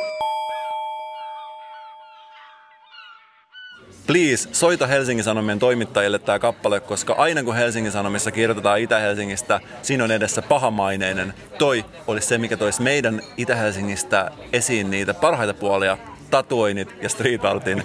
[4.07, 10.05] please, soita Helsingin Sanomien toimittajille tämä kappale, koska aina kun Helsingin Sanomissa kirjoitetaan Itä-Helsingistä, siinä
[10.05, 11.35] on edessä pahamaineinen.
[11.59, 15.99] Toi olisi se, mikä toisi meidän Itä-Helsingistä esiin niitä parhaita puolia,
[16.31, 17.83] tatuoinnit ja street artin.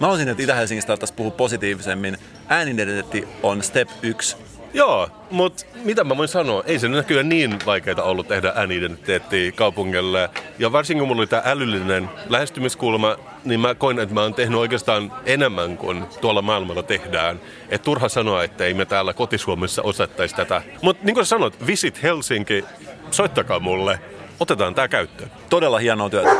[0.00, 2.18] Mä olisin, että Itä-Helsingistä ottaisiin puhua positiivisemmin.
[2.48, 4.36] Äänidentiteetti on step 1
[4.74, 6.62] Joo, mutta mitä mä voin sanoa?
[6.66, 10.30] Ei se näkyä niin vaikeaa ollut tehdä äänidentiteettiä kaupungille.
[10.58, 14.58] Ja varsinkin kun mulla oli tämä älyllinen lähestymiskulma, niin mä koin, että mä oon tehnyt
[14.58, 17.40] oikeastaan enemmän kuin tuolla maailmalla tehdään.
[17.68, 20.62] Et turha sanoa, että ei me täällä kotisuomessa osattaisi tätä.
[20.82, 22.64] Mutta niin kuin sanoit, Visit Helsinki,
[23.10, 24.00] soittakaa mulle.
[24.40, 25.30] Otetaan tämä käyttöön.
[25.50, 26.36] Todella hienoa työtä.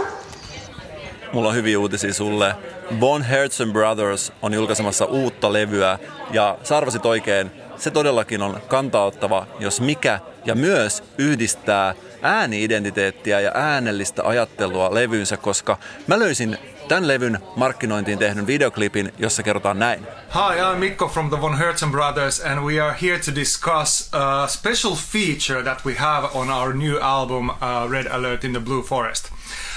[1.32, 2.54] Mulla on hyviä uutisia sulle.
[3.00, 5.98] Von Herzen Brothers on julkaisemassa uutta levyä
[6.32, 13.50] ja sä arvasit oikein, se todellakin on kantaottava, jos mikä, ja myös yhdistää ääniidentiteettiä ja
[13.54, 20.00] äänellistä ajattelua levynsä, koska mä löysin tämän levyn markkinointiin tehdyn videoklipin, jossa kerrotaan näin.
[20.34, 24.46] Hi, I'm Mikko from the Von Herzen Brothers, and we are here to discuss a
[24.46, 27.56] special feature that we have on our new album, uh,
[27.90, 29.33] Red Alert in the Blue Forest.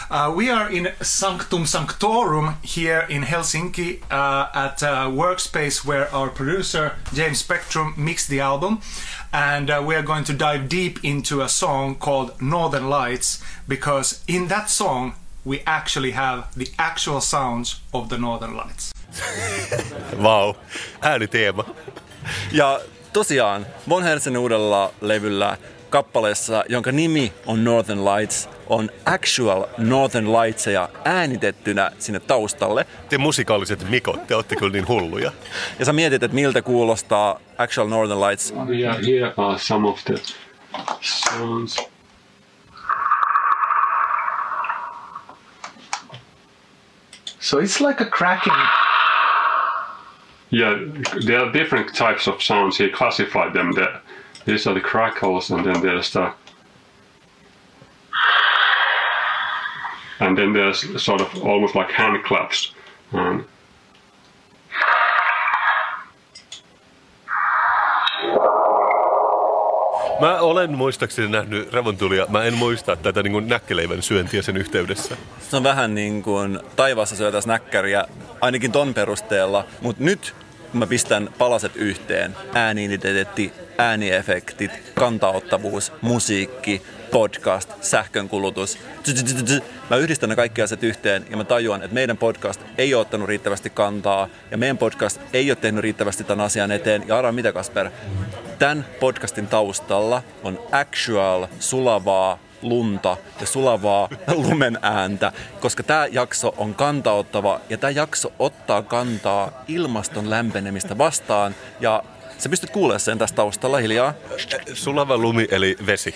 [0.09, 6.29] Uh, we are in Sanctum Sanctorum here in Helsinki uh, at a workspace where our
[6.29, 8.79] producer James Spectrum mixed the album.
[9.33, 14.23] And uh, we are going to dive deep into a song called Northern Lights because
[14.27, 18.93] in that song we actually have the actual sounds of the Northern Lights.
[20.17, 20.55] Wow.
[21.01, 21.63] ääniteema.
[22.51, 22.79] Ja
[23.13, 25.57] tosiaan Von Herzen uudella levyllä
[25.89, 32.85] kappaleessa, jonka nimi on Northern Lights, on actual Northern Lightseja äänitettynä sinne taustalle.
[33.09, 35.31] Te musikaaliset mikot, te olette kyllä niin hulluja.
[35.79, 38.53] Ja sä mietit, että miltä kuulostaa actual Northern Lights.
[38.79, 40.15] Yeah, here are some of the
[41.01, 41.77] sounds.
[47.39, 48.55] So it's like a cracking.
[50.51, 50.73] Yeah,
[51.25, 52.79] there are different types of sounds.
[52.79, 53.73] He classified them.
[53.73, 54.01] There.
[54.45, 56.31] These are the crackles, and then there's the
[60.19, 62.75] and then there's sort of almost like hand claps.
[63.13, 63.45] Um,
[70.19, 72.25] Mä olen muistaakseni nähnyt revontulia.
[72.29, 75.17] Mä en muista tätä niin näkkeleivän syöntiä sen yhteydessä.
[75.49, 78.05] Se on vähän niin kuin taivaassa syötäisiin näkkäriä,
[78.41, 79.65] ainakin ton perusteella.
[79.81, 80.35] Mutta nyt
[80.73, 88.77] mä pistän palaset yhteen, ääniidentiteetti, ääniefektit, kantaottavuus, musiikki, podcast, sähkönkulutus.
[89.89, 93.27] Mä yhdistän ne kaikki asiat yhteen ja mä tajuan, että meidän podcast ei ole ottanut
[93.27, 97.03] riittävästi kantaa ja meidän podcast ei ole tehnyt riittävästi tämän asian eteen.
[97.07, 97.89] Ja arvaa mitä Kasper,
[98.59, 106.75] tämän podcastin taustalla on actual, sulavaa, lunta ja sulavaa lumen ääntä, koska tämä jakso on
[106.75, 112.03] kantaottava ja tämä jakso ottaa kantaa ilmaston lämpenemistä vastaan ja
[112.37, 114.13] sä pystyt kuulemaan sen tästä taustalla hiljaa.
[114.73, 116.15] Sulava lumi eli vesi.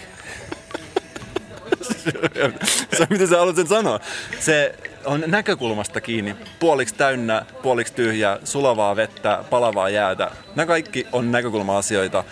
[2.97, 3.99] se, miten sä haluat sen sanoa.
[4.39, 4.75] Se
[5.05, 6.35] on näkökulmasta kiinni.
[6.59, 10.31] Puoliksi täynnä, puoliksi tyhjä, sulavaa vettä, palavaa jäätä.
[10.55, 12.23] Nämä kaikki on näkökulma-asioita.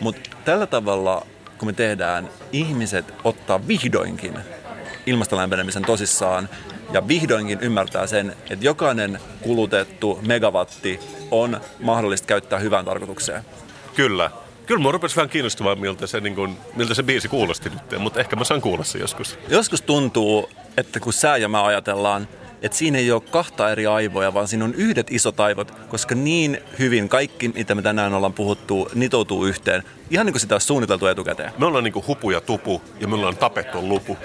[0.00, 1.26] Mutta tällä tavalla,
[1.60, 4.38] kun me tehdään, ihmiset ottaa vihdoinkin
[5.06, 6.48] ilmastolämpenemisen tosissaan
[6.92, 13.42] ja vihdoinkin ymmärtää sen, että jokainen kulutettu megawatti on mahdollista käyttää hyvään tarkoitukseen.
[13.94, 14.30] Kyllä.
[14.66, 18.20] Kyllä mua rupesi vähän kiinnostamaan, miltä se, niin kuin, miltä se biisi kuulosti nyt, mutta
[18.20, 19.38] ehkä mä saan kuulla se joskus.
[19.48, 22.28] Joskus tuntuu, että kun sä ja mä ajatellaan,
[22.62, 26.58] että siinä ei ole kahta eri aivoja, vaan siinä on yhdet isot aivot, koska niin
[26.78, 29.82] hyvin kaikki, mitä me tänään ollaan puhuttu, nitoutuu yhteen.
[30.10, 31.52] Ihan niin kuin sitä olisi suunniteltu etukäteen.
[31.58, 34.18] Me ollaan niin kuin hupu ja tupu ja me ollaan tapettu lupu.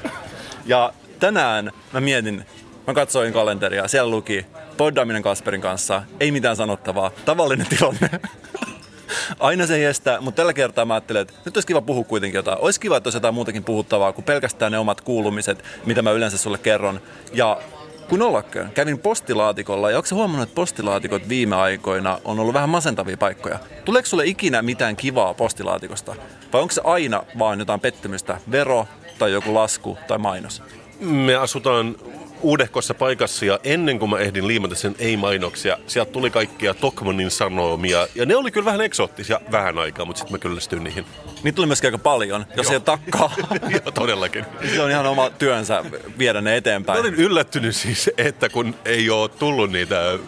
[0.65, 2.45] Ja tänään mä mietin,
[2.87, 4.45] mä katsoin kalenteria, siellä luki
[4.77, 8.09] poddaaminen Kasperin kanssa, ei mitään sanottavaa, tavallinen tilanne.
[9.39, 12.57] Aina se estää, mutta tällä kertaa mä ajattelin, että nyt olisi kiva puhua kuitenkin jotain.
[12.61, 16.37] Olisi kiva, että olisi jotain muutakin puhuttavaa kuin pelkästään ne omat kuulumiset, mitä mä yleensä
[16.37, 17.01] sulle kerron.
[17.33, 17.61] Ja
[18.09, 23.17] kun ollakaan, kävin postilaatikolla ja onko huomannut, että postilaatikot viime aikoina on ollut vähän masentavia
[23.17, 23.59] paikkoja?
[23.85, 26.15] Tuleeko sulle ikinä mitään kivaa postilaatikosta?
[26.53, 28.87] Vai onko se aina vaan jotain pettymystä, vero
[29.19, 30.63] tai joku lasku tai mainos?
[30.99, 31.95] Me asutaan
[32.45, 38.07] uudehkossa paikassa ja ennen kuin mä ehdin liimata sen ei-mainoksia, sieltä tuli kaikkia Tokmanin sanomia.
[38.15, 41.05] Ja ne oli kyllä vähän eksoottisia vähän aikaa, mutta sitten mä kyllästyin niihin.
[41.43, 43.31] Niitä tuli myöskin aika paljon, jos ei takkaa.
[43.73, 44.45] Joo, todellakin.
[44.75, 45.83] Se on ihan oma työnsä
[46.17, 46.97] viedä ne eteenpäin.
[46.97, 50.19] Mä olin yllättynyt siis, että kun ei ole tullut niitä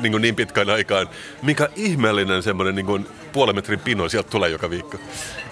[0.00, 1.08] niin, kuin niin pitkään aikaan,
[1.42, 4.98] mikä ihmeellinen semmoinen niin kuin puolen metrin pino sieltä tulee joka viikko.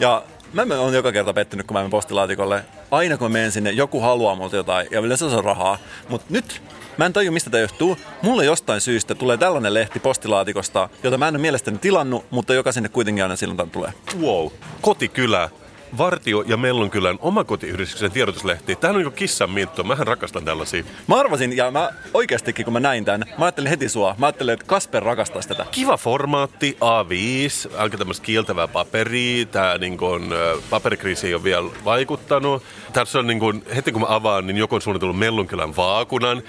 [0.01, 4.01] Ja mä oon joka kerta pettynyt, kun mä menen postilaatikolle aina kun menen sinne, joku
[4.01, 5.79] haluaa multa jotain ja yleensä se on rahaa.
[6.09, 6.62] Mutta nyt
[6.98, 7.98] Mä en tajua, mistä tämä johtuu.
[8.22, 12.72] Mulle jostain syystä tulee tällainen lehti postilaatikosta, jota mä en ole mielestäni tilannut, mutta joka
[12.72, 13.92] sinne kuitenkin aina silloin tulee.
[14.20, 14.46] Wow.
[14.81, 15.51] Kotikylä.
[15.98, 18.77] Vartio ja Mellonkylän omakotiyhdistyksen tiedotuslehti.
[18.77, 19.85] Tämä on niin kissan minttu.
[19.85, 20.85] Mähän rakastan tällaisia.
[21.07, 24.14] Mä arvasin, ja mä oikeastikin kun mä näin tämän, mä ajattelin heti sua.
[24.18, 25.66] Mä ajattelin, että Kasper rakastaisi tätä.
[25.70, 29.46] Kiva formaatti, A5, aika tämmöistä kieltävää paperia.
[29.46, 30.31] Tämä niin kuin,
[30.70, 32.62] paperikriisi ei ole vielä vaikuttanut.
[32.92, 36.42] Tässä on niin kuin, heti kun mä avaan, niin joku on suunnitellut Mellonkylän vaakunan.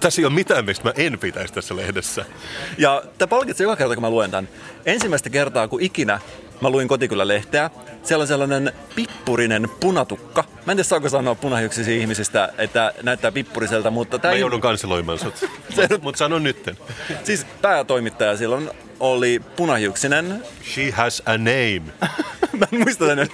[0.00, 2.24] Tässä ei ole mitään, mistä mä en pitäisi tässä lehdessä.
[2.78, 4.48] Ja tämä palkitsee joka kerta, kun mä luen tämän.
[4.86, 6.20] Ensimmäistä kertaa, kun ikinä
[6.62, 7.70] mä luin kotikylä-lehteä.
[8.02, 10.44] Siellä on sellainen pippurinen punatukka.
[10.66, 14.20] Mä en tiedä, saako sanoa punahiuksisia ihmisistä, että näyttää pippuriselta, mutta...
[14.24, 15.34] Mä joudun kanseloimaan sut.
[15.76, 16.76] Mutta mut sano nytten.
[17.24, 18.70] Siis päätoimittaja silloin
[19.00, 20.44] oli punahiuksinen.
[20.74, 21.82] She has a name.
[22.58, 23.28] mä en muista tänne.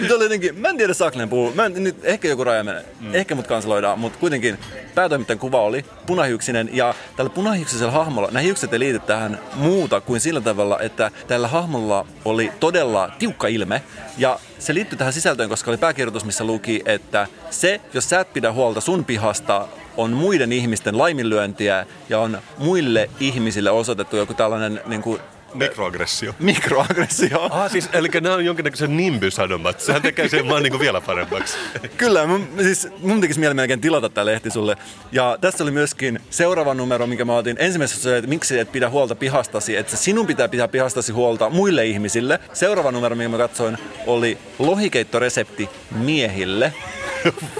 [0.00, 1.52] Mutta oli jotenkin, mä en tiedä Saklen puhuu.
[1.54, 2.84] Mä en, nyt ehkä joku raja menee.
[3.00, 3.14] Mm.
[3.14, 4.58] Ehkä mut kanseloidaan, mutta kuitenkin
[4.94, 10.20] päätoimittajan kuva oli punahiuksinen ja tällä punahiuksisella hahmolla, nämä hiukset ei liity tähän muuta kuin
[10.20, 13.82] sillä tavalla, että tällä hahmolla oli todella tiukka ilme
[14.18, 18.32] ja se liittyy tähän sisältöön, koska oli pääkirjoitus, missä luki, että se, jos sä et
[18.32, 24.80] pidä huolta sun pihasta, on muiden ihmisten laiminlyöntiä ja on muille ihmisille osoitettu joku tällainen
[24.86, 25.20] niin kuin,
[25.54, 26.34] Mikroaggressio.
[26.38, 27.48] Mikroaggressio.
[27.50, 29.80] Ah, siis, eli nämä on jonkinnäköisen nimbysanomat.
[29.80, 31.58] Sehän tekee sen vaan niin vielä paremmaksi.
[31.96, 34.76] Kyllä, mun, siis mun tekisi mieli melkein tilata tämä lehti sulle.
[35.12, 37.56] Ja tässä oli myöskin seuraava numero, minkä mä otin.
[37.58, 41.86] Ensimmäisessä se, että miksi et pidä huolta pihastasi, että sinun pitää pitää pihastasi huolta muille
[41.86, 42.40] ihmisille.
[42.52, 46.72] Seuraava numero, minkä mä katsoin, oli lohikeittoresepti miehille.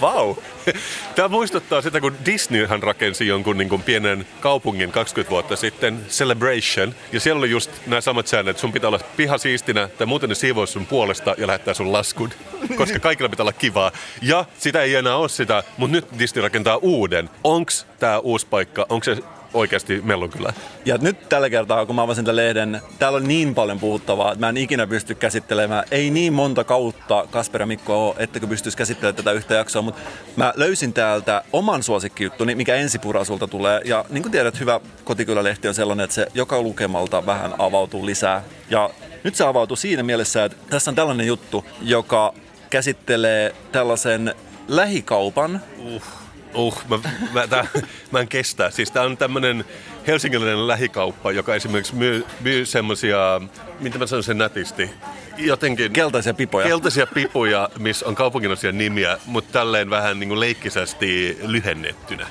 [0.00, 0.34] Vau!
[1.16, 6.94] Tämä muistuttaa sitä, kun Disneyhän rakensi jonkun niin kuin pienen kaupungin 20 vuotta sitten, Celebration,
[7.12, 10.28] ja siellä oli just nämä samat säännöt, että sun pitää olla piha siistinä, tai muuten
[10.28, 12.30] ne siivoisi sun puolesta ja lähettää sun laskun,
[12.78, 13.92] koska kaikilla pitää olla kivaa.
[14.22, 17.30] Ja sitä ei enää ole sitä, mutta nyt Disney rakentaa uuden.
[17.44, 19.16] Onks tämä uusi paikka, onko se
[19.54, 20.52] oikeasti Mellonkylä.
[20.84, 24.46] Ja nyt tällä kertaa, kun mä avasin tämän lehden, täällä on niin paljon puhuttavaa, että
[24.46, 25.84] mä en ikinä pysty käsittelemään.
[25.90, 30.00] Ei niin monta kautta Kasper ja Mikko ole, ettekö pystyisi käsittelemään tätä yhtä jaksoa, mutta
[30.36, 33.80] mä löysin täältä oman suosikkijuttuni, mikä ensipura sulta tulee.
[33.84, 38.42] Ja niin kuin tiedät, hyvä kotikylälehti on sellainen, että se joka lukemalta vähän avautuu lisää.
[38.70, 38.90] Ja
[39.24, 42.34] nyt se avautuu siinä mielessä, että tässä on tällainen juttu, joka
[42.70, 44.34] käsittelee tällaisen
[44.68, 45.60] lähikaupan.
[45.78, 46.19] Uh
[46.54, 46.98] Uh, mä,
[47.32, 47.66] mä, tää,
[48.10, 48.70] mä en kestä.
[48.70, 49.64] Siis tää on tämmönen
[50.06, 53.40] helsingiläinen lähikauppa, joka esimerkiksi myy, myy semmosia,
[53.80, 54.90] mitä mä sanon sen nätisti,
[55.38, 55.92] jotenkin...
[55.92, 56.66] Keltaisia pipoja.
[56.66, 62.26] Keltaisia pipoja, missä on kaupunginosia nimiä, mutta tälleen vähän niin kuin leikkisästi lyhennettynä.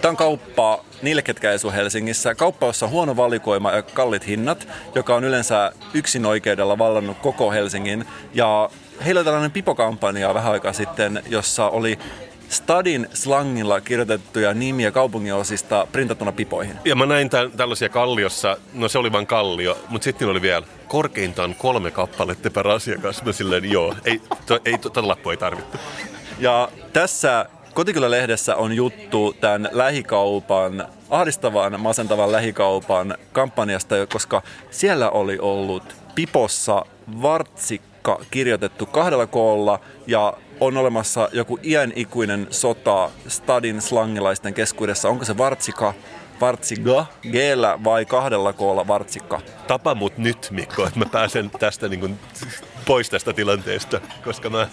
[0.00, 2.34] Tämä on kauppa niille, ketkä ei Helsingissä.
[2.34, 7.50] Kauppa, jossa on huono valikoima ja kallit hinnat, joka on yleensä yksin oikeudella vallannut koko
[7.50, 8.04] Helsingin.
[8.34, 8.70] Ja
[9.04, 11.98] heillä oli tällainen pipokampanja vähän aikaa sitten, jossa oli
[12.48, 16.76] Stadin slangilla kirjoitettuja nimiä kaupunginosista printattuna pipoihin.
[16.84, 20.66] Ja mä näin tämän, tällaisia kalliossa, no se oli vain kallio, mutta sitten oli vielä
[20.88, 23.24] korkeintaan kolme kappaletta per asiakas.
[23.24, 25.78] Mä silleen, joo, ei, to, ei to, tota lappua ei tarvittu.
[26.38, 27.46] Ja tässä
[27.78, 35.82] Kotikylä-lehdessä on juttu tämän lähikaupan, ahdistavan, masentavan lähikaupan kampanjasta, koska siellä oli ollut
[36.14, 36.84] pipossa
[37.22, 45.08] vartsikka kirjoitettu kahdella koolla ja on olemassa joku iän ikuinen sota stadin slangilaisten keskuudessa.
[45.08, 45.94] Onko se vartsika,
[46.40, 47.34] vartsiga, g
[47.84, 49.40] vai kahdella koolla vartsikka?
[49.66, 52.18] Tapa mut nyt, Mikko, että mä pääsen tästä niin kuin,
[52.86, 54.68] pois tästä tilanteesta, koska mä,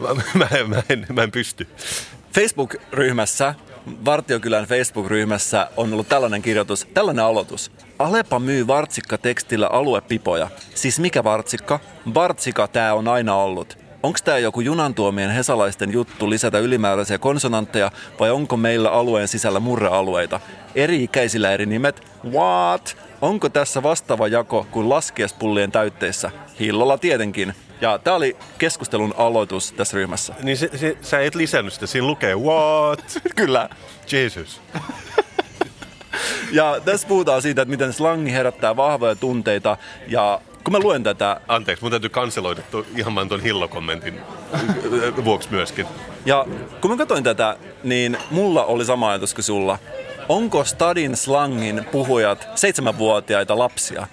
[0.00, 1.66] mä, mä, mä, en, mä en pysty.
[2.34, 3.54] Facebook-ryhmässä,
[4.04, 7.72] Vartiokylän Facebook-ryhmässä on ollut tällainen kirjoitus, tällainen aloitus.
[7.98, 10.50] Alepa myy vartsikka tekstillä aluepipoja.
[10.74, 11.80] Siis mikä vartsikka?
[12.14, 13.79] Vartsika tää on aina ollut.
[14.02, 20.40] Onko tämä joku junantuomien hesalaisten juttu lisätä ylimääräisiä konsonantteja vai onko meillä alueen sisällä murrealueita?
[20.74, 22.06] Eri ikäisillä eri nimet?
[22.30, 22.96] What?
[23.20, 26.30] Onko tässä vastaava jako kuin laskiaspullien täytteissä?
[26.60, 27.54] Hillolla tietenkin.
[27.80, 30.34] Ja tämä oli keskustelun aloitus tässä ryhmässä.
[30.42, 33.18] Niin se, se, sä et lisännyt sitä, siinä lukee what?
[33.36, 33.68] Kyllä.
[34.12, 34.60] Jesus.
[36.52, 39.76] ja tässä puhutaan siitä, että miten slangi herättää vahvoja tunteita
[40.08, 41.40] ja kun mä luen tätä...
[41.48, 42.62] Anteeksi, mun täytyy kanseloida
[42.96, 44.20] ihan vaan tuon hillokommentin
[45.24, 45.86] vuoksi myöskin.
[46.26, 46.46] Ja
[46.80, 49.78] kun mä katsoin tätä, niin mulla oli sama ajatus kuin sulla.
[50.28, 54.06] Onko stadin slangin puhujat seitsemänvuotiaita lapsia?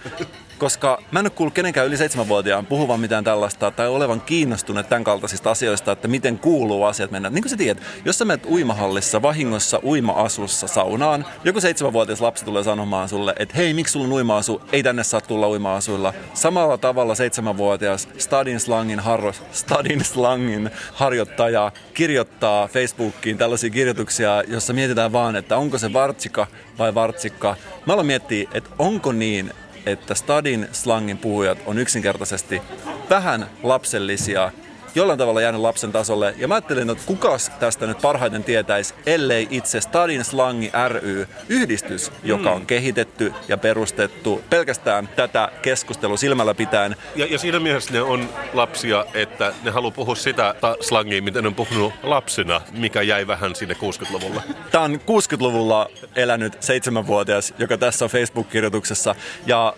[0.57, 5.03] Koska mä en ole kuullut kenenkään yli seitsemänvuotiaan puhuvan mitään tällaista tai olevan kiinnostunut tämän
[5.03, 7.29] kaltaisista asioista, että miten kuuluu asiat mennä.
[7.29, 12.63] Niin kuin sä tiedät, jos sä menet uimahallissa vahingossa uima-asussa saunaan, joku seitsemänvuotias lapsi tulee
[12.63, 16.13] sanomaan sulle, että hei, miksi sulla on uima-asu, ei tänne saa tulla uima-asuilla.
[16.33, 25.11] Samalla tavalla seitsemänvuotias Stadin slangin, harro, Stadin slangin harjoittaja kirjoittaa Facebookiin tällaisia kirjoituksia, jossa mietitään
[25.11, 26.47] vaan, että onko se vartsika
[26.77, 27.55] vai vartsikka.
[27.85, 29.51] Mä aloin miettiä, että onko niin,
[29.91, 32.61] että Stadin slangin puhujat on yksinkertaisesti
[33.09, 34.51] vähän lapsellisia
[34.97, 36.35] jollain tavalla jäänyt lapsen tasolle.
[36.37, 42.11] Ja mä ajattelin, että kukas tästä nyt parhaiten tietäisi, ellei itse Stadin Slangi ry, yhdistys,
[42.23, 46.95] joka on kehitetty ja perustettu pelkästään tätä keskustelua silmällä pitäen.
[47.15, 51.41] Ja, ja siinä mielessä ne on lapsia, että ne haluaa puhua sitä ta- slangia, mitä
[51.41, 54.41] ne on puhunut lapsina, mikä jäi vähän sinne 60-luvulla.
[54.71, 59.15] Tämä on 60-luvulla elänyt seitsemänvuotias, joka tässä on Facebook-kirjoituksessa.
[59.45, 59.73] Ja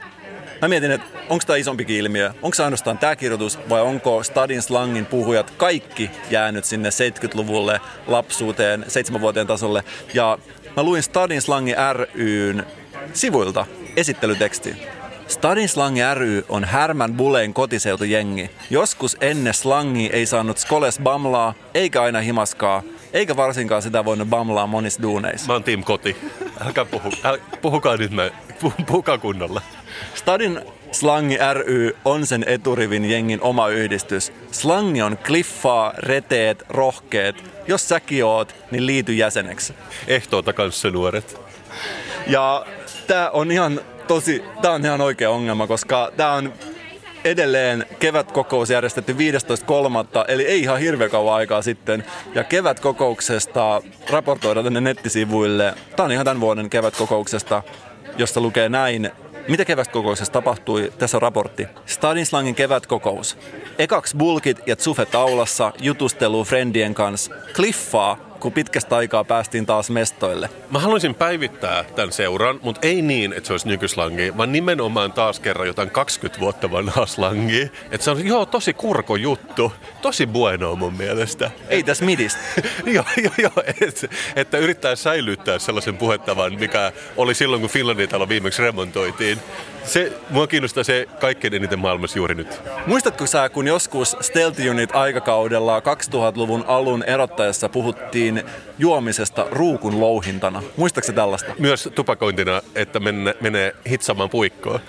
[0.62, 4.62] Mä mietin, että onko tämä isompikin ilmiö, onko se ainoastaan tämä kirjoitus vai onko Stadin
[4.62, 9.84] slangin puhujat kaikki jäänyt sinne 70-luvulle lapsuuteen, seitsemänvuoteen tasolle.
[10.14, 10.38] Ja
[10.76, 11.76] mä luin Stadin slangin
[12.16, 12.66] ryn
[13.14, 13.66] sivuilta
[13.98, 14.76] esittelyteksti.
[15.28, 18.50] Stadin Slangi ry on Härmän Buleen kotiseutujengi.
[18.70, 22.84] Joskus ennen slangi ei saanut skoles bamlaa, eikä aina himaskaa,
[23.14, 25.48] eikä varsinkaan sitä voinut bamlaa monissa duuneissa.
[25.48, 26.18] Mä oon Team Koti.
[26.66, 27.12] Älkää puhu.
[27.24, 28.30] Äl, puhukaa nyt, mä,
[28.88, 29.62] puhukaa kunnolla.
[30.16, 34.34] Stadin Slangi ry on sen eturivin jengin oma yhdistys.
[34.52, 37.36] Slangi on kliffaa, reteet, rohkeet.
[37.68, 39.74] Jos säkin oot, niin liity jäseneksi.
[40.08, 41.42] Ehtoota kanssa nuoret.
[42.28, 42.66] Ja
[43.08, 46.54] tää on ihan tosi, tää on ihan oikea ongelma, koska tää on
[47.24, 49.18] edelleen kevätkokous järjestetty 15.3.
[50.28, 52.04] eli ei ihan hirveän kauan aikaa sitten.
[52.36, 55.74] Ja kevätkokouksesta raportoidaan tänne nettisivuille.
[55.96, 57.64] Tämä on ihan tämän vuoden kevätkokouksesta,
[58.18, 59.12] josta lukee näin.
[59.50, 60.94] Mitä kevätkokouksessa tapahtui?
[60.98, 61.68] Tässä on raportti.
[61.86, 63.38] Stadinslangin kevätkokous.
[63.80, 67.32] Ekaksi bulkit ja Zufe taulassa jutustelu friendien kanssa.
[67.56, 70.50] Kliffaa, kun pitkästä aikaa päästiin taas mestoille.
[70.72, 75.40] Mä haluaisin päivittää tämän seuran, mutta ei niin, että se olisi nykyslangi, vaan nimenomaan taas
[75.40, 77.68] kerran jotain 20 vuotta vanhaa slangia.
[77.92, 79.74] Että se on joo, tosi kurko juttu.
[80.02, 81.52] Tosi bueno mun mielestä.
[81.70, 82.40] Ei tässä midistä.
[82.86, 83.64] joo, joo, joo.
[83.82, 89.40] Et, että yrittää säilyttää sellaisen puhettavan, mikä oli silloin, kun Finlandin talo viimeksi remontoitiin.
[89.90, 92.62] Se, mua kiinnostaa se kaikkein eniten maailmassa juuri nyt.
[92.86, 98.44] Muistatko sä, kun joskus Stealth Unit aikakaudella 2000-luvun alun erottaessa puhuttiin
[98.80, 100.64] juomisesta ruukun louhintana?
[100.78, 101.52] Muistatko tällaista?
[101.60, 104.80] Myös tupakointina, että menne, menee hitsamaan puikkoa.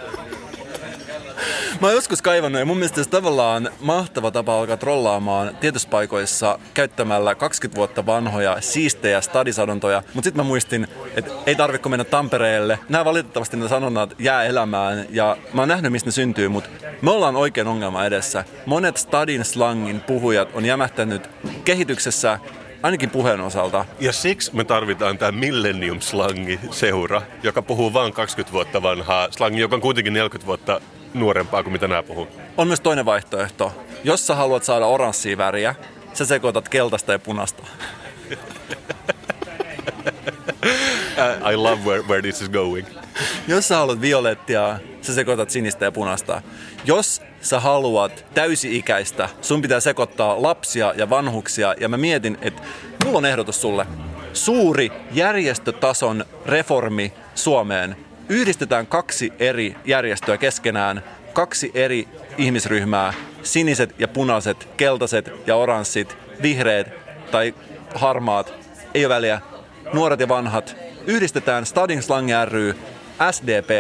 [1.81, 7.35] Mä oon joskus kaivannut ja mun mielestä se tavallaan mahtava tapa alkaa trollaamaan tietyspaikoissa käyttämällä
[7.35, 10.03] 20 vuotta vanhoja siistejä stadisadontoja.
[10.15, 12.79] Mutta sitten mä muistin, että ei tarvitse mennä Tampereelle.
[12.89, 16.71] Nämä valitettavasti ne sanonnat jää elämään ja mä oon nähnyt mistä ne syntyy, mutta
[17.03, 18.45] me ollaan oikein ongelma edessä.
[18.67, 21.31] Monet stadin slangin puhujat on jämähtänyt
[21.65, 22.39] kehityksessä
[22.83, 23.85] ainakin puheen osalta.
[24.01, 29.61] Ja siksi me tarvitaan tämä Millennium Slangi seura, joka puhuu vain 20 vuotta vanhaa slangi,
[29.61, 30.81] joka on kuitenkin 40 vuotta
[31.15, 32.29] nuorempaa kuin mitä nämä puhuu.
[32.57, 33.73] On myös toinen vaihtoehto.
[34.05, 35.75] Jos sä haluat saada oranssia väriä,
[36.13, 37.63] sä sekoitat keltaista ja punasta.
[41.53, 42.87] I love where, where this is going.
[43.49, 46.43] Jos sä haluat violettia, sä sekoitat sinistä ja punasta.
[46.85, 51.75] Jos sä haluat täysi-ikäistä, sun pitää sekoittaa lapsia ja vanhuksia.
[51.81, 52.63] Ja mä mietin, että
[53.05, 53.87] mulla on ehdotus sulle.
[54.33, 57.97] Suuri järjestötason reformi Suomeen.
[58.29, 66.89] Yhdistetään kaksi eri järjestöä keskenään, kaksi eri ihmisryhmää, siniset ja punaiset, keltaiset ja oranssit, vihreät
[67.31, 67.55] tai
[67.95, 68.55] harmaat,
[68.95, 69.41] ei ole väliä,
[69.93, 70.77] nuoret ja vanhat,
[71.07, 72.75] yhdistetään Stading Slang ry
[73.31, 73.71] sdp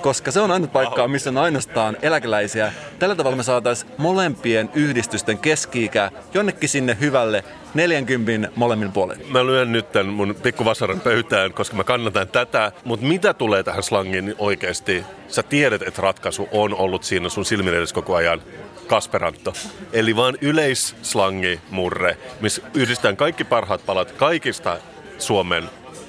[0.00, 2.72] koska se on ainut paikka, missä on ainoastaan eläkeläisiä.
[2.98, 5.90] Tällä tavalla me saataisiin molempien yhdistysten keski
[6.34, 9.32] jonnekin sinne hyvälle 40 molemmin puolin.
[9.32, 12.72] Mä lyön nyt tämän mun pikkuvasaran pöytään, koska mä kannatan tätä.
[12.84, 15.04] Mutta mitä tulee tähän slangiin niin oikeasti?
[15.28, 18.42] Sä tiedät, että ratkaisu on ollut siinä sun silmin edes koko ajan.
[18.86, 19.52] Kasperantto.
[19.92, 24.78] Eli vaan yleisslangi murre, missä yhdistetään kaikki parhaat palat kaikista
[25.18, 25.64] Suomen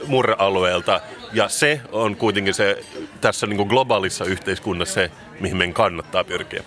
[0.08, 1.02] murrealueelta.
[1.34, 2.84] Ja se on kuitenkin se
[3.22, 6.64] tässä niin kuin globaalissa yhteiskunnassa se, mihin meidän kannattaa pyrkiä.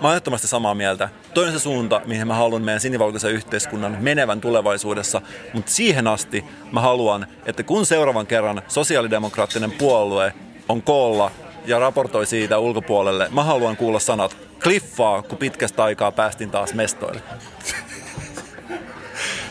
[0.00, 1.08] Mä ehdottomasti samaa mieltä.
[1.34, 5.22] Toinen se suunta, mihin mä haluan meidän sinivalkoisen yhteiskunnan menevän tulevaisuudessa,
[5.52, 10.32] mutta siihen asti mä haluan, että kun seuraavan kerran sosiaalidemokraattinen puolue
[10.68, 11.30] on koolla
[11.66, 17.20] ja raportoi siitä ulkopuolelle, mä haluan kuulla sanat kliffaa, kun pitkästä aikaa päästin taas mestoille.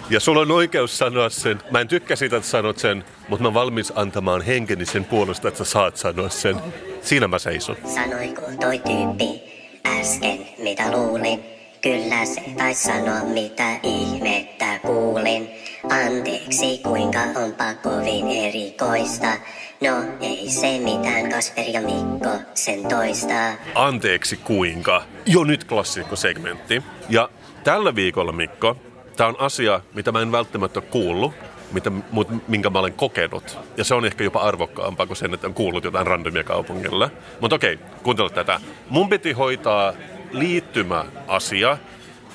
[0.09, 1.59] Ja sulla on oikeus sanoa sen.
[1.71, 5.47] Mä en tykkää siitä, että sanot sen, mutta mä oon valmis antamaan henkeni sen puolesta,
[5.47, 6.55] että sä saat sanoa sen.
[7.01, 7.75] Siinä mä seison.
[7.85, 9.41] Sanoiko toi tyyppi
[9.99, 11.43] äsken, mitä luulin?
[11.81, 15.49] Kyllä se taisi sanoa, mitä ihmettä kuulin.
[15.83, 19.27] Anteeksi, kuinka onpa kovin erikoista.
[19.81, 23.53] No ei se mitään, Kasper ja Mikko sen toistaa.
[23.75, 25.03] Anteeksi kuinka.
[25.25, 26.83] Jo nyt klassikkosegmentti.
[27.09, 27.29] Ja
[27.63, 28.77] tällä viikolla, Mikko,
[29.17, 31.33] tämä on asia, mitä mä en välttämättä kuullut,
[31.71, 33.57] mitä, mut, minkä mä olen kokenut.
[33.77, 37.09] Ja se on ehkä jopa arvokkaampaa kuin sen, että on kuullut jotain randomia kaupungilla.
[37.41, 38.61] Mutta okei, kuuntele tätä.
[38.89, 39.93] Mun piti hoitaa
[40.31, 41.77] liittymäasia,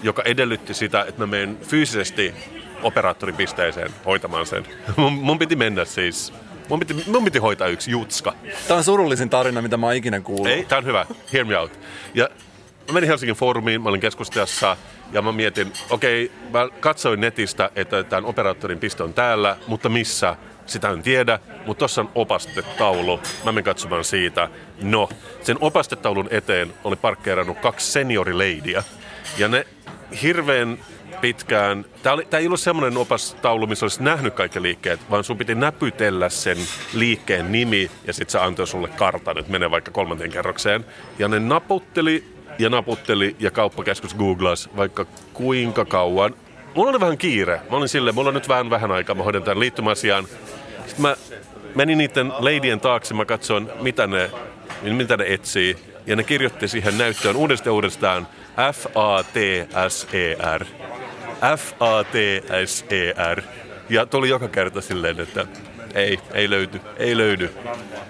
[0.02, 2.34] joka edellytti sitä, että mä menen fyysisesti
[2.82, 4.66] operaattoripisteeseen hoitamaan sen.
[4.96, 6.32] Mun, mun piti mennä siis
[6.68, 8.34] Mun piti, mun piti hoitaa yksi jutska.
[8.68, 10.46] Tämä on surullisin tarina, mitä mä oon ikinä kuullut.
[10.46, 11.06] Ei, tää on hyvä.
[11.32, 11.80] Hear me out.
[12.14, 12.28] Ja
[12.92, 14.76] mä menin Helsingin foorumiin, mä olin keskustajassa
[15.12, 19.88] ja mä mietin, okei, okay, mä katsoin netistä, että tämän operaattorin piste on täällä, mutta
[19.88, 20.36] missä?
[20.66, 23.20] Sitä en tiedä, mutta tuossa on opastetaulu.
[23.44, 24.48] Mä menen katsomaan siitä.
[24.82, 25.08] No,
[25.42, 28.84] sen opastetaulun eteen oli parkkeerannut kaksi seniorileidiä.
[29.38, 29.66] Ja ne
[30.22, 30.78] hirveän
[31.20, 31.84] pitkään.
[32.02, 35.54] Tämä, oli, tämä ei ollut semmoinen opastaulu, missä olisi nähnyt kaikki liikkeet, vaan sun piti
[35.54, 36.58] näpytellä sen
[36.92, 40.84] liikkeen nimi ja sitten se antoi sulle kartan, että menee vaikka kolmanteen kerrokseen.
[41.18, 46.34] Ja ne naputteli ja naputteli ja kauppakeskus googlas vaikka kuinka kauan.
[46.74, 47.60] Mulla oli vähän kiire.
[47.70, 50.24] Mä olin silleen, mulla on nyt vähän vähän aikaa, mä hoidan tämän liittymäasian.
[50.86, 51.16] Sitten mä
[51.74, 54.30] menin niiden leidien taakse, mä katsoin, mitä ne,
[54.82, 55.76] mitä ne etsii.
[56.06, 58.26] Ja ne kirjoitti siihen näyttöön uudestaan uudestaan
[58.72, 60.64] F-A-T-S-E-R.
[61.56, 63.42] F-A-T-S-E-R.
[63.88, 65.46] Ja tuli joka kerta silleen, että
[65.94, 67.50] ei, ei löydy, ei löydy.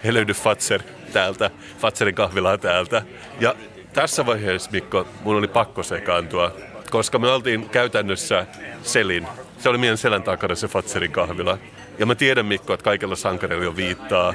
[0.05, 0.83] Ei löydy Fatser
[1.13, 3.03] täältä, Fatserin kahvilaa täältä.
[3.41, 3.55] Ja
[3.93, 6.57] tässä vaiheessa, Mikko, mun oli pakko sekaantua,
[6.91, 8.47] koska me oltiin käytännössä
[8.83, 9.27] selin.
[9.59, 11.59] Se oli meidän selän takana se Fatserin kahvila.
[11.99, 14.35] Ja mä tiedän, Mikko, että kaikilla sankareilla jo viittaa.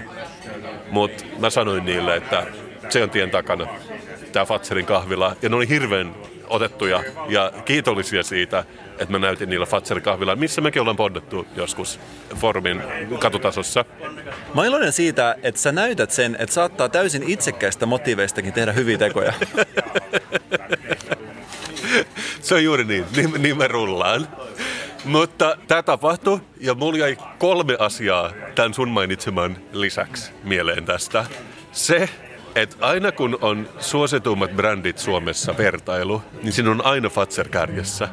[0.92, 2.46] Mutta mä sanoin niille, että
[2.90, 3.68] se on tien takana,
[4.32, 5.36] tämä Fatserin kahvila.
[5.42, 6.16] Ja ne oli hirveän
[6.48, 8.64] otettuja ja kiitollisia siitä,
[9.00, 12.00] että mä näytin niillä Fatser kahvilla, missä mekin ollaan poddattu joskus
[12.36, 12.84] foorumin
[13.20, 13.86] katutasossa.
[14.54, 19.34] Mä iloinen siitä, että sä näytät sen, että saattaa täysin itsekkäistä motiveistakin tehdä hyviä tekoja.
[22.42, 24.28] Se on juuri niin, niin, niin mä rullaan.
[25.06, 31.26] Mutta tämä tapahtui ja mulla jäi kolme asiaa tämän sun mainitseman lisäksi mieleen tästä.
[31.72, 32.10] Se,
[32.56, 38.10] että aina kun on suositummat brändit Suomessa vertailu, niin siinä on aina Fatser kärjessä.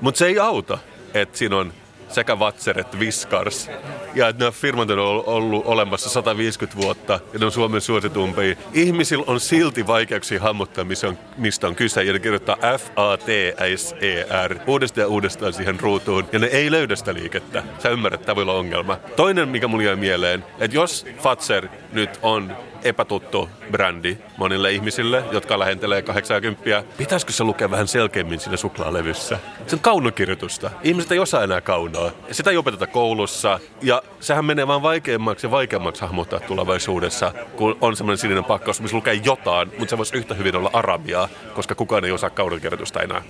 [0.00, 0.78] Mutta se ei auta,
[1.14, 1.72] että siinä on
[2.08, 3.70] sekä Vatser että Viskars.
[4.14, 8.56] Ja että nämä firmat on ollut olemassa 150 vuotta ja ne on Suomen suositumpia.
[8.72, 10.84] Ihmisillä on silti vaikeuksia hahmottaa,
[11.36, 12.02] mistä on kyse.
[12.02, 16.24] Ja ne kirjoittaa F-A-T-S-E-R uudestaan ja uudestaan siihen ruutuun.
[16.32, 17.62] Ja ne ei löydä sitä liikettä.
[17.78, 18.96] Sä ymmärrät, että tämä voi olla ongelma.
[19.16, 22.56] Toinen, mikä mulla jäi mieleen, että jos Fatser nyt on
[22.88, 26.84] epätuttu brändi monille ihmisille, jotka lähentelee 80.
[26.98, 29.38] Pitäisikö se lukea vähän selkeämmin siinä suklaalevyssä?
[29.66, 30.70] Se on kaunokirjoitusta.
[30.82, 32.12] Ihmiset ei osaa enää kaunoa.
[32.30, 33.60] Sitä ei opeteta koulussa.
[33.82, 38.96] Ja sehän menee vaan vaikeammaksi ja vaikeammaksi hahmottaa tulevaisuudessa, kun on semmoinen sininen pakkaus, missä
[38.96, 43.22] lukee jotain, mutta se voisi yhtä hyvin olla arabiaa, koska kukaan ei osaa kaunokirjoitusta enää.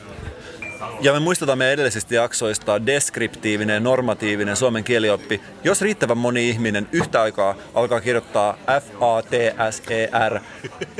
[1.01, 5.41] Ja me muistetaan meidän edellisistä jaksoista deskriptiivinen, normatiivinen suomen kielioppi.
[5.65, 10.41] Jos riittävän moni ihminen yhtä aikaa alkaa kirjoittaa F-A-T-S-E-R,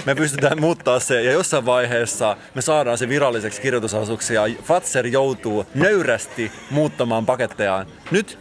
[0.07, 5.67] me pystytään muuttaa se ja jossain vaiheessa me saadaan se viralliseksi kirjoitusasuksi ja Fatser joutuu
[5.75, 7.87] nöyrästi muuttamaan pakettejaan.
[8.11, 8.39] Nyt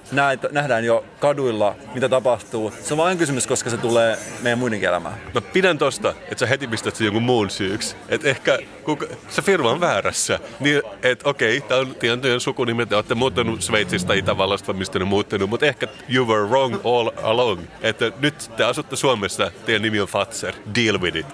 [0.52, 2.74] nähdään jo kaduilla, mitä tapahtuu.
[2.84, 5.16] Se on vain kysymys, koska se tulee meidän muidenkin elämään.
[5.34, 7.96] Mä pidän tosta, että sä heti pistät sen jonkun muun syyksi.
[8.10, 10.40] Että ehkä kuka, se firma on väärässä.
[10.60, 15.06] Niin, että okei, okay, tää on tietojen sukunimet, te olette muuttanut Sveitsistä, Itävallasta, mistä ne
[15.06, 17.62] muuttanut, mutta ehkä you were wrong all along.
[17.82, 21.26] Että nyt te asutte Suomessa, teidän nimi on Fatser, deal with it.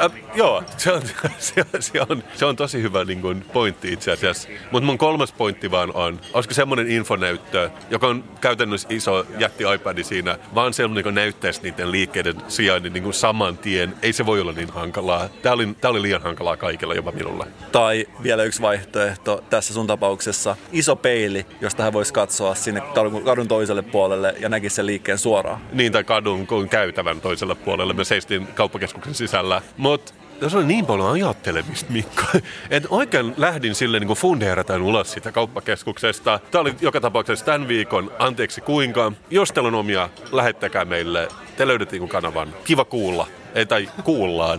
[0.00, 1.02] Äh, joo, se on,
[1.38, 4.48] se, on, se, on, se on tosi hyvä niin kuin, pointti itse asiassa.
[4.70, 10.02] Mutta mun kolmas pointti vaan on, olisiko semmoinen infonäyttö, joka on käytännössä iso jätti iPad
[10.02, 13.94] siinä, vaan semmoinen, niin näyttäisi niiden liikkeiden sijainnin niin kuin saman tien.
[14.02, 15.28] Ei se voi olla niin hankalaa.
[15.42, 17.46] Tämä oli, oli liian hankalaa kaikilla, jopa minulla.
[17.72, 22.82] Tai vielä yksi vaihtoehto tässä sun tapauksessa, iso peili, josta hän voisi katsoa sinne
[23.24, 25.60] kadun toiselle puolelle ja näkisi sen liikkeen suoraan.
[25.72, 27.92] Niin, tai kadun kuin käytävän toiselle puolelle.
[27.92, 30.12] Me seistiin kauppakeskuksen sisällä mutta
[30.48, 32.22] se oli niin paljon ajattelemista, Mikko,
[32.70, 36.40] että oikein lähdin sille niin fundeeratan ulos siitä kauppakeskuksesta.
[36.50, 39.12] Tämä oli joka tapauksessa tämän viikon Anteeksi kuinka.
[39.30, 41.28] Jos teillä on omia, lähettäkää meille.
[41.56, 42.54] Te löydätte niin kanavan.
[42.64, 43.26] Kiva kuulla.
[43.54, 44.58] Ei, tai kuullaan.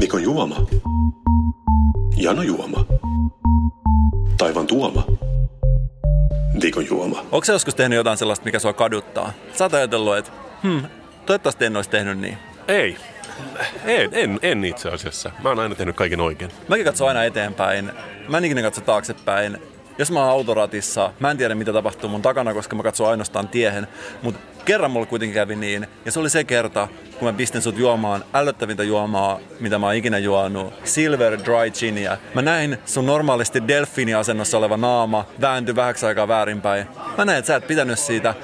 [0.00, 0.56] Mikon juoma.
[2.16, 2.84] Jano juoma.
[4.38, 5.04] Taivan tuoma.
[6.62, 7.20] viikon juoma.
[7.32, 9.32] Onko se joskus tehnyt jotain sellaista, mikä sua kaduttaa?
[9.54, 10.30] Sä oot ajatellut, että
[10.62, 10.82] hmm,
[11.26, 12.38] toivottavasti en olisi tehnyt niin.
[12.68, 12.96] Ei.
[13.84, 15.30] En, en, en itse asiassa.
[15.42, 16.50] Mä oon aina tehnyt kaiken oikein.
[16.68, 17.92] Mäkin katson aina eteenpäin.
[18.28, 19.58] Mä en ikinä katso taaksepäin.
[19.98, 23.48] Jos mä oon autoratissa, mä en tiedä mitä tapahtuu mun takana, koska mä katson ainoastaan
[23.48, 23.86] tiehen.
[24.22, 26.88] Mutta kerran mulla kuitenkin kävi niin, ja se oli se kerta,
[27.18, 32.16] kun mä pistin sut juomaan ällöttävintä juomaa, mitä mä oon ikinä juonut, Silver Dry Ginia.
[32.34, 36.86] Mä näin sun normaalisti delfiini-asennossa oleva naama vääntyi vähäksi aikaa väärinpäin.
[37.18, 38.34] Mä näin, että sä et pitänyt siitä.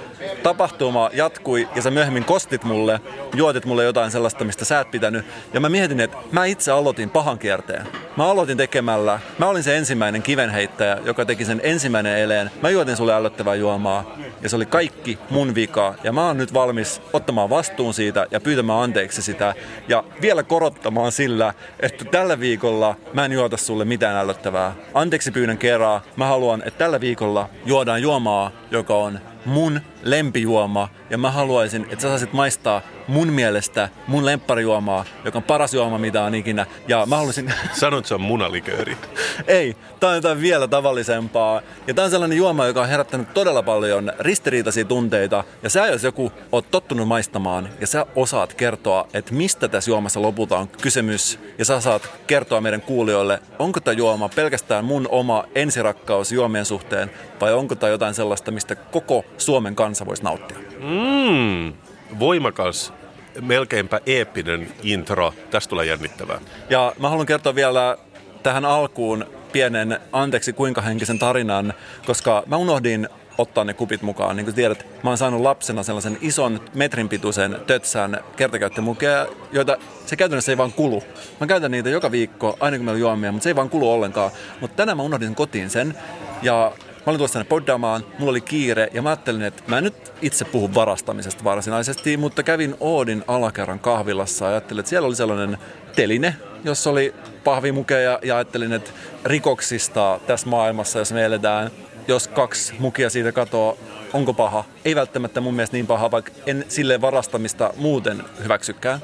[0.46, 3.00] Tapahtuma jatkui ja sä myöhemmin kostit mulle,
[3.34, 5.26] juotit mulle jotain sellaista, mistä sä et pitänyt.
[5.52, 7.86] Ja mä mietin, että mä itse aloitin pahan kierteen.
[8.16, 12.50] Mä aloitin tekemällä, mä olin se ensimmäinen kivenheittäjä, joka teki sen ensimmäinen eleen.
[12.62, 15.94] Mä juotin sulle ällöttävää juomaa ja se oli kaikki mun vika.
[16.04, 19.54] Ja mä oon nyt valmis ottamaan vastuun siitä ja pyytämään anteeksi sitä.
[19.88, 24.74] Ja vielä korottamaan sillä, että tällä viikolla mä en juota sulle mitään ällöttävää.
[24.94, 26.00] Anteeksi pyydän kerran.
[26.16, 32.02] Mä haluan, että tällä viikolla juodaan juomaa, joka on mun lempijuoma ja mä haluaisin, että
[32.02, 36.66] sä saisit maistaa mun mielestä mun lempparijuomaa, joka on paras juoma, mitä on ikinä.
[36.88, 37.52] Ja mä haluaisin...
[37.72, 38.96] Sanot, se on munalikööri.
[39.46, 41.62] Ei, tää on jotain vielä tavallisempaa.
[41.86, 45.44] Ja tää on sellainen juoma, joka on herättänyt todella paljon ristiriitaisia tunteita.
[45.62, 50.22] Ja sä jos joku oot tottunut maistamaan ja sä osaat kertoa, että mistä tässä juomassa
[50.22, 51.38] lopulta on kysymys.
[51.58, 57.10] Ja sä saat kertoa meidän kuulijoille, onko tämä juoma pelkästään mun oma ensirakkaus juomien suhteen
[57.40, 60.58] vai onko tämä jotain sellaista, mistä koko Suomen kansa voisi nauttia.
[60.80, 61.72] Mm,
[62.18, 62.92] voimakas,
[63.40, 65.34] melkeinpä eeppinen intro.
[65.50, 66.40] Tästä tulee jännittävää.
[66.70, 67.96] Ja mä haluan kertoa vielä
[68.42, 71.74] tähän alkuun pienen anteeksi kuinka henkisen tarinan,
[72.06, 73.08] koska mä unohdin
[73.38, 74.36] ottaa ne kupit mukaan.
[74.36, 79.76] Niin kuin tiedät, mä oon saanut lapsena sellaisen ison metrin pituisen tötsän kertakäyttömukeja, joita
[80.06, 81.02] se käytännössä ei vaan kulu.
[81.40, 83.92] Mä käytän niitä joka viikko, aina kun meillä on juomia, mutta se ei vaan kulu
[83.92, 84.30] ollenkaan.
[84.60, 85.94] Mutta tänään mä unohdin kotiin sen
[86.42, 86.72] ja
[87.06, 90.12] Mä olin tuossa tänne poddaamaan, mulla oli kiire ja mä ajattelin, että mä en nyt
[90.22, 95.58] itse puhu varastamisesta varsinaisesti, mutta kävin Oodin alakerran kahvilassa ja ajattelin, että siellä oli sellainen
[95.96, 98.90] teline, jossa oli pahvimukeja ja ajattelin, että
[99.24, 101.70] rikoksista tässä maailmassa, jos me eletään,
[102.08, 103.74] jos kaksi mukia siitä katoaa,
[104.16, 104.64] onko paha?
[104.84, 109.00] Ei välttämättä mun mielestä niin paha, vaikka en sille varastamista muuten hyväksykään.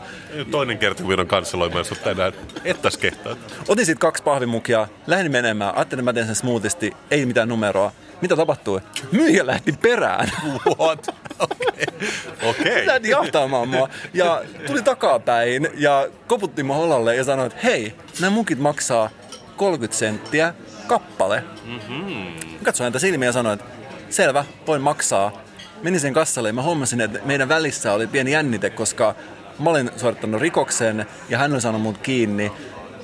[0.51, 2.33] Toinen kerta, kun on kansaloimaan sut tänään.
[2.65, 3.37] Ettäs kehtaa.
[3.69, 7.93] Otin sitten kaksi pahvimukia, lähdin menemään, ajattelin, että mä teen sen smoothisti, ei mitään numeroa.
[8.21, 8.81] Mitä tapahtui?
[9.13, 10.33] Myyjä lähti perään.
[10.79, 11.07] What?
[11.39, 11.87] Okei.
[12.51, 12.87] Okay.
[12.87, 13.89] Lähti jahtaamaan mua.
[14.15, 19.11] Ja tuli takapäin ja koputti mua holalle ja sanoi, että hei, nämä mukit maksaa
[19.57, 20.55] 30 senttiä
[20.87, 21.45] kappale.
[21.65, 22.27] Mm-hmm.
[22.63, 23.82] Katsoin häntä silmiä ja sanoin, että
[24.13, 25.33] selvä, voin maksaa.
[25.83, 29.15] Menin sen kassalle ja mä huomasin, että meidän välissä oli pieni jännite, koska
[29.59, 32.53] mä olin suorittanut rikoksen ja hän oli saanut mut kiinni.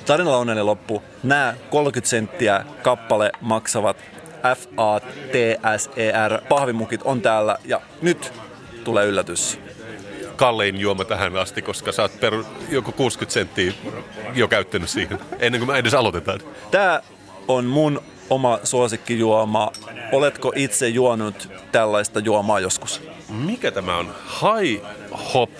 [0.06, 1.02] Tarinalla onnellinen loppu.
[1.22, 3.96] Nämä 30 senttiä kappale maksavat
[4.56, 8.32] F-A-T-S-E-R pahvimukit on täällä ja nyt
[8.84, 9.60] tulee yllätys.
[10.36, 12.34] Kallein juoma tähän asti, koska sä oot per
[12.68, 13.72] joku 60 senttiä
[14.34, 16.40] jo käyttänyt siihen, ennen kuin me edes aloitetaan.
[16.70, 17.02] Tää
[17.48, 19.72] on mun oma suosikkijuoma.
[20.12, 23.02] Oletko itse juonut tällaista juomaa joskus?
[23.28, 24.14] Mikä tämä on?
[24.40, 24.84] High
[25.34, 25.50] Hop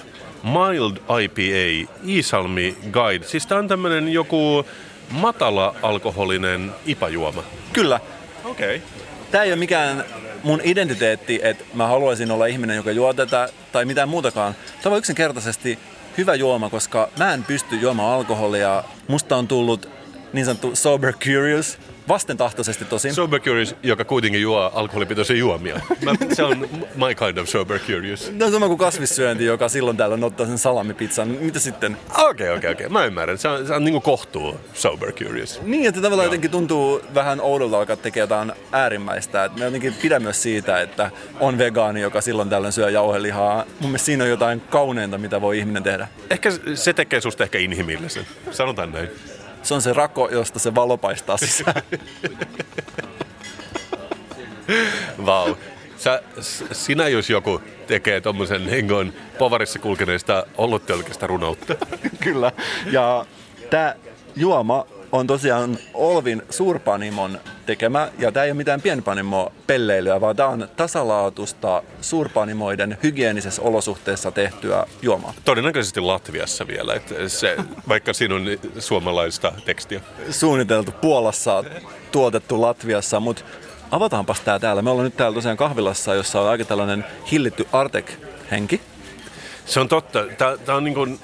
[0.43, 3.25] Mild IPA Iisalmi Guide.
[3.25, 4.67] Siis tää on tämmönen joku
[5.11, 7.43] matala-alkoholinen ipajuoma.
[7.73, 8.01] Kyllä.
[8.45, 8.77] Okei.
[8.77, 8.89] Okay.
[9.31, 10.05] Tämä ei ole mikään
[10.43, 14.55] mun identiteetti, että mä haluaisin olla ihminen, joka juo tätä tai mitään muutakaan.
[14.83, 15.79] Tämä on yksinkertaisesti
[16.19, 18.85] hyvä juoma, koska mä en pysty juomaan alkoholia.
[19.09, 19.89] Musta on tullut
[20.33, 23.15] niin sanottu sober curious, vastentahtoisesti tosin.
[23.15, 25.81] Sober curious, joka kuitenkin juo alkoholipitoisia juomia.
[26.05, 28.33] Mä, se on my kind of sober curious.
[28.33, 31.29] No sama kuin kasvissyönti, joka silloin tällöin ottaa sen salamipizzan.
[31.29, 31.97] Mitä sitten?
[32.19, 32.89] Okei, okei, okei.
[32.89, 33.39] Mä ymmärrän.
[33.39, 35.61] Se on, se on niin kohtuu sober curious.
[35.63, 36.33] Niin, että tavallaan Joo.
[36.33, 39.45] jotenkin tuntuu vähän oudolta alkaa tekee jotain äärimmäistä.
[39.45, 43.65] Et mä jotenkin pidän myös siitä, että on vegaani, joka silloin tällöin syö jauhelihaa.
[43.81, 46.09] Mun mielestä siinä on jotain kauneinta, mitä voi ihminen tehdä.
[46.31, 48.27] Ehkä se tekee susta ehkä inhimillisen.
[48.51, 49.09] Sanotaan näin.
[49.63, 51.83] Se on se rako, josta se valo paistaa sisään.
[55.27, 55.55] Vau.
[55.99, 56.23] Sä,
[56.73, 61.75] sinä jos joku tekee tuommoisen hengon povarissa kulkeneesta olluttölkistä runoutta.
[62.25, 62.53] Kyllä.
[62.93, 63.27] Ja
[63.71, 63.95] tämä
[64.37, 70.49] juoma on tosiaan Olvin suurpanimon tekemä, ja tämä ei ole mitään pienpanimo pelleilyä, vaan tämä
[70.49, 75.35] on tasalaatusta suurpanimoiden hygienisessä olosuhteessa tehtyä juomaa.
[75.45, 77.57] Todennäköisesti Latviassa vielä, että se,
[77.89, 78.47] vaikka siinä on
[78.79, 80.01] suomalaista tekstiä.
[80.31, 81.65] Suunniteltu Puolassa,
[82.13, 83.43] tuotettu Latviassa, mutta
[83.91, 84.83] avataanpas tämä täällä.
[84.83, 88.81] Me ollaan nyt täällä tosiaan kahvilassa, jossa on aika tällainen hillitty Artek-henki.
[89.67, 90.25] Se on totta.
[90.65, 91.19] Tämä on niin kuin,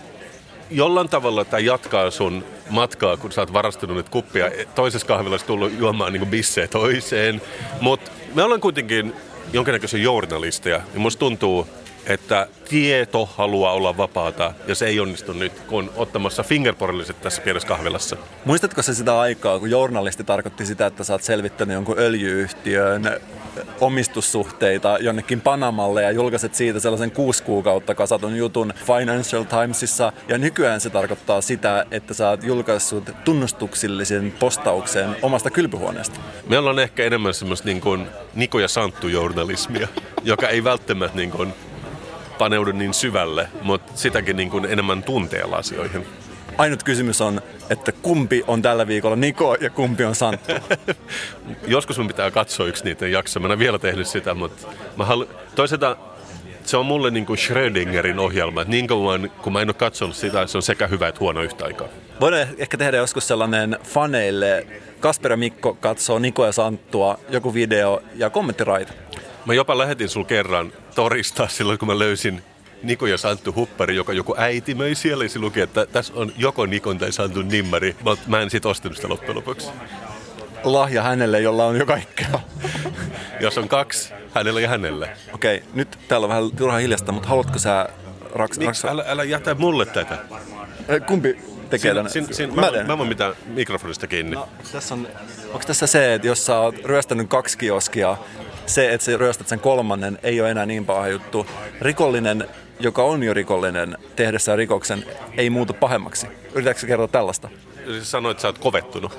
[0.71, 4.51] jollain tavalla tämä jatkaa sun matkaa, kun sä oot varastanut nyt kuppia.
[4.75, 7.43] Toisessa kahvilassa tullut juomaan niin bissejä toiseen.
[7.81, 9.13] Mutta me ollaan kuitenkin
[9.53, 10.81] jonkinnäköisiä journalisteja.
[10.95, 11.67] Ja musta tuntuu,
[12.07, 17.43] että tieto haluaa olla vapaata ja se ei onnistu nyt, kun on ottamassa fingerporilliset tässä
[17.43, 18.17] pienessä kahvilassa.
[18.45, 23.21] Muistatko se sitä aikaa, kun journalisti tarkoitti sitä, että sä oot selvittänyt jonkun öljyyhtiön
[23.81, 30.13] omistussuhteita jonnekin Panamalle ja julkaiset siitä sellaisen kuusi kuukautta kasatun jutun Financial Timesissa.
[30.29, 36.21] Ja nykyään se tarkoittaa sitä, että sä oot julkaissut tunnustuksellisen postauksen omasta kylpyhuoneesta.
[36.49, 39.89] Meillä on ehkä enemmän semmoista niin kuin Niko ja Santtu journalismia,
[40.25, 41.55] joka ei välttämättä niin kuin
[42.39, 46.07] paneudu niin syvälle, mutta sitäkin niin kuin enemmän tunteella asioihin.
[46.59, 50.53] Ainut kysymys on, että kumpi on tällä viikolla Niko ja kumpi on Santtu?
[51.67, 53.47] Joskus mun pitää katsoa yksi niiden jaksoja.
[53.47, 55.29] Mä en vielä tehnyt sitä, mutta mä halu...
[55.55, 55.97] toisaalta
[56.65, 58.61] se on mulle niin kuin Schrödingerin ohjelma.
[58.61, 61.43] Että niin kauan, kun mä en ole katsonut sitä, se on sekä hyvä että huono
[61.43, 61.89] yhtä aikaa.
[62.21, 64.67] Voidaan ehkä tehdä joskus sellainen faneille.
[65.01, 68.93] Kasper ja Mikko katsoo Niko ja Santtua, joku video ja kommenttiraita.
[69.47, 72.43] Mä jopa lähetin sul kerran toristaa silloin, kun mä löysin
[72.83, 75.25] Niko ja Santtu Huppari, joka joku äiti möi siellä.
[75.25, 77.97] Ja se luki, että tässä on joko Nikon tai Santun nimmari.
[78.03, 79.71] Mutta mä en sit ostanut sitä loppujen lopuksi.
[80.65, 82.41] Lahja hänelle, jolla on jo kaikkea.
[83.41, 85.11] Jos on kaksi, hänellä ja hänelle.
[85.33, 87.89] Okei, nyt täällä on vähän turha hiljasta, mutta haluatko sä
[88.35, 88.67] raks, Miksi?
[88.67, 88.85] raks...
[88.85, 90.19] Älä, älä jätä mulle tätä.
[91.07, 91.39] Kumpi
[91.71, 92.11] tekee tänne?
[92.11, 94.37] Sin, sin, Mä mä, mä voin mitään mikrofonista kiinni.
[94.37, 95.09] No, tässä on,
[95.47, 98.17] onko tässä se, että jos sä oot ryöstänyt kaksi kioskia,
[98.67, 101.47] se, että sä ryöstät sen kolmannen, ei ole enää niin paha juttu.
[101.81, 102.49] Rikollinen,
[102.81, 105.05] joka on jo rikollinen tehdessään rikoksen,
[105.37, 106.27] ei muutu pahemmaksi.
[106.55, 107.49] Yritätkö kertoa tällaista?
[107.87, 109.19] Sä sanoit, että sä oot kovettunut.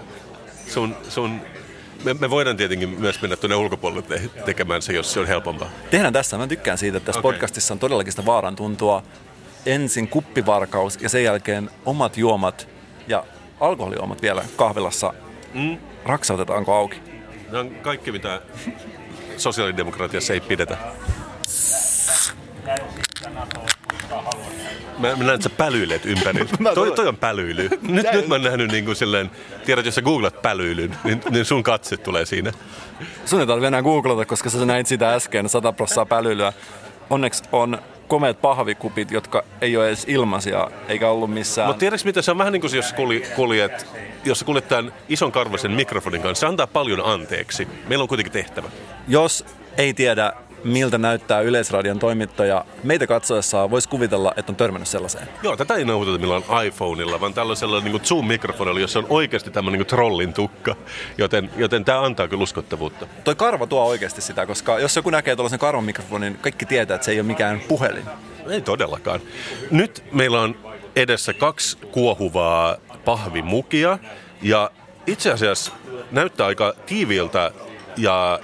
[0.68, 1.42] Sun, sun,
[2.04, 5.70] me, me voidaan tietenkin myös mennä tuonne ulkopuolelle te- tekemään se, jos se on helpompaa.
[5.92, 6.38] Tehdään tässä.
[6.38, 7.32] Mä tykkään siitä, että tässä okay.
[7.32, 9.04] podcastissa on todellakin sitä vaaran tuntua.
[9.66, 12.68] Ensin kuppivarkaus ja sen jälkeen omat juomat
[13.08, 13.24] ja
[13.60, 15.14] alkoholijuomat vielä kahvilassa.
[15.54, 15.78] Mm.
[16.06, 17.02] Raksautetaanko auki?
[17.52, 18.42] Nämä on kaikki, mitä
[19.40, 20.78] sosiaalidemokratiassa ei pidetä.
[25.00, 26.50] Mä, mä näen, että sä pälyilet ympärillä.
[26.76, 27.70] Toi, toi on pälyily.
[27.82, 29.32] Nyt, nyt mä oon nähnyt niin kuin silleen,
[29.66, 32.52] tiedät, jos sä googlat pälyilyn, niin, niin sun katse tulee siinä.
[33.26, 36.54] Sun ei tarvitse enää googlata, koska sä näit sitä äsken, 100 prossaa pälylyä.
[37.10, 41.68] Onneksi on komeat pahvikupit, jotka ei ole edes ilmaisia, eikä ollut missään.
[41.68, 43.88] Mutta tiedätkö mitä, se on vähän niin kuin jos kulj, kuljet,
[44.26, 47.68] jos kuljet tämän ison karvasen mikrofonin kanssa, se antaa paljon anteeksi.
[47.88, 48.70] Meillä on kuitenkin tehtävä.
[49.08, 49.46] Jos
[49.78, 50.34] ei tiedä,
[50.66, 55.28] miltä näyttää Yleisradion toimittaja, meitä katsoessaan voisi kuvitella, että on törmännyt sellaiseen.
[55.44, 59.88] Joo, tätä ei nauhoiteta millään iPhoneilla, vaan tällaisella niin Zoom-mikrofonilla, jossa on oikeasti tämmöinen niin
[59.88, 60.76] trollin tukka.
[61.18, 63.08] Joten, joten tämä antaa kyllä uskottavuutta.
[63.24, 67.06] Toi karva tuo oikeasti sitä, koska jos joku näkee tuollaisen karvan mikrofonin, kaikki tietää, että
[67.06, 68.06] se ei ole mikään puhelin.
[68.50, 69.20] Ei todellakaan.
[69.72, 70.56] Nyt meillä on
[70.96, 74.00] edessä kaksi kuohuvaa pahvimukia
[74.42, 74.72] ja
[75.08, 75.72] itse asiassa
[76.12, 77.52] näyttää aika tiiviiltä
[77.98, 78.40] ja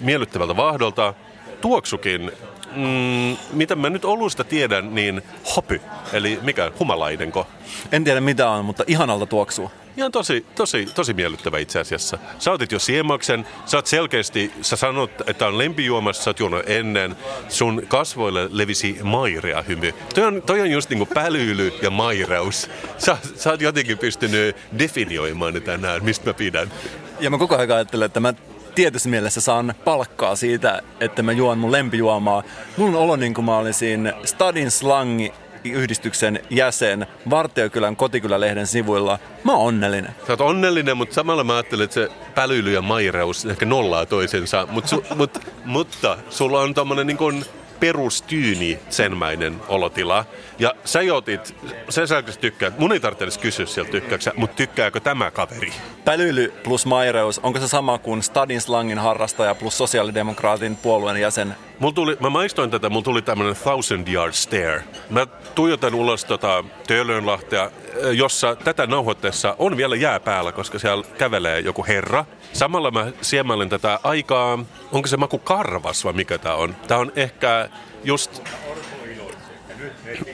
[0.00, 1.14] miellyttävältä vaahdolta.
[1.62, 2.32] Tuoksukin,
[2.76, 5.22] mm, mitä mä nyt olusta tiedän, niin
[5.56, 5.80] hopy,
[6.12, 7.46] eli mikä, humalaidenko.
[7.92, 9.70] En tiedä mitä on, mutta ihanalta tuoksuu.
[9.96, 12.18] Ihan tosi, tosi, tosi miellyttävä itse asiassa.
[12.38, 16.62] Sä otit jo siemaksen, sä oot selkeästi, sä sanot, että on lempijuomassa, sä oot juonut
[16.66, 17.16] ennen,
[17.48, 19.92] sun kasvoille levisi mairea hymy.
[20.14, 22.70] Toi on, toi on just niinku pälyily ja maireus.
[22.98, 26.72] Sä, sä oot jotenkin pystynyt definioimaan tänään, mistä mä pidän.
[27.20, 28.34] Ja mä koko ajan ajattelen, että mä
[28.74, 32.42] tietyssä mielessä saan palkkaa siitä, että mä juon mun lempijuomaa.
[32.78, 35.32] On olo niin kuin mä olisin Stadin Slangi
[35.64, 39.18] yhdistyksen jäsen Vartiokylän kotikylälehden sivuilla.
[39.44, 40.14] Mä oon onnellinen.
[40.26, 44.68] Sä oot onnellinen, mutta samalla mä ajattelen, että se pälyily ja maireus ehkä nollaa toisensa.
[44.70, 47.44] Mut su, mut, mutta sulla on tommonen niin kuin
[47.82, 50.24] perustyyni senmäinen olotila.
[50.58, 51.54] Ja sä otit,
[51.88, 55.72] sen sä tykkäät, mun ei tarvitse edes kysyä sieltä tykkääksä, mutta tykkääkö tämä kaveri?
[56.04, 61.54] Pälyily plus maireus, onko se sama kuin Stadin Slangin harrastaja plus sosiaalidemokraatin puolueen jäsen?
[61.82, 64.84] Mulla tuli, mä maistoin tätä, mulla tuli tämmönen thousand yard stare.
[65.10, 67.70] Mä tuijotan ulos tota Töölönlahtea,
[68.12, 72.24] jossa tätä nauhoitteessa on vielä jää päällä, koska siellä kävelee joku herra.
[72.52, 76.76] Samalla mä siemailen tätä aikaa, onko se maku karvas vai mikä tää on?
[76.88, 77.68] Tää on ehkä
[78.04, 78.42] just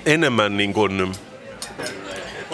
[0.06, 1.12] enemmän niin kuin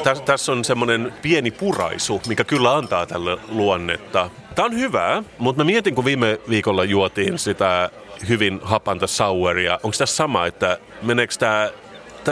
[0.02, 4.30] tässä täs on semmoinen pieni puraisu, mikä kyllä antaa tälle luonnetta.
[4.54, 7.90] Tämä on hyvää, mutta mä mietin, kun viime viikolla juotiin sitä
[8.28, 9.74] hyvin hapanta souria.
[9.82, 11.70] Onko tässä sama, että meneekö tämä...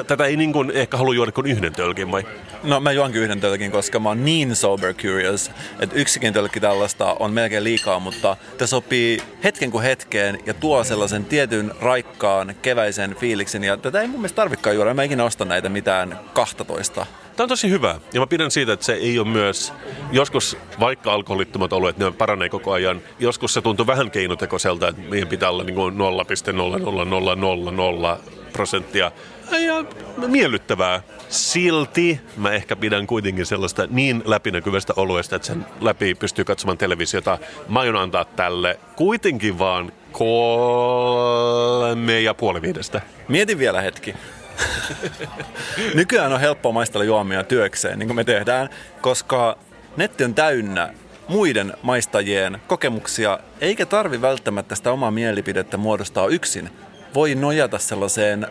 [0.07, 2.25] Tätä ei niin kuin ehkä halua juoda kuin yhden tölkin vai?
[2.63, 5.51] No mä juonkin yhden tölkin, koska mä oon niin sober curious,
[5.81, 10.85] että yksikin tölkki tällaista on melkein liikaa, mutta tämä sopii hetken kuin hetkeen ja tuo
[10.85, 13.65] sellaisen tietyn raikkaan keväisen fiiliksen.
[13.65, 14.95] Ja tätä ei mun mielestä tarvikaan juoda.
[14.95, 17.07] Mä ikinä osta näitä mitään 12
[17.37, 18.01] Tämä on tosi hyvä.
[18.14, 19.72] Ja mä pidän siitä, että se ei ole myös,
[20.12, 23.01] joskus vaikka alkoholittomat oluet, ne paranee koko ajan.
[23.18, 28.20] Joskus se tuntuu vähän keinotekoiselta, että meidän pitää olla niin 0,00000
[28.53, 29.12] prosenttia.
[29.66, 29.85] Ja
[30.26, 31.03] miellyttävää.
[31.28, 37.39] Silti mä ehkä pidän kuitenkin sellaista niin läpinäkyvästä oluesta, että sen läpi pystyy katsomaan televisiota.
[37.68, 43.01] Mä aion antaa tälle kuitenkin vaan kolme ja puoli viidestä.
[43.28, 44.14] Mietin vielä hetki.
[45.94, 48.68] Nykyään on helppoa maistella juomia työkseen, niin kuin me tehdään,
[49.00, 49.59] koska
[49.96, 50.94] netti on täynnä
[51.28, 56.70] muiden maistajien kokemuksia, eikä tarvi välttämättä sitä omaa mielipidettä muodostaa yksin.
[57.14, 58.46] Voi nojata sellaiseen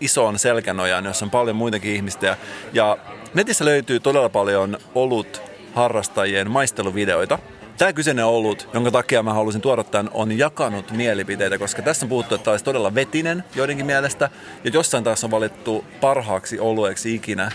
[0.00, 2.36] isoon selkänojaan, jossa on paljon muitakin ihmistä.
[2.72, 2.98] Ja
[3.34, 5.42] netissä löytyy todella paljon olut
[5.74, 7.38] harrastajien maisteluvideoita.
[7.82, 12.08] Tämä kyseinen olut, jonka takia mä halusin tuoda tämän, on jakanut mielipiteitä, koska tässä on
[12.08, 14.30] puhuttu, että tämä olisi todella vetinen joidenkin mielestä,
[14.64, 17.50] ja jossain taas on valittu parhaaksi olueeksi ikinä.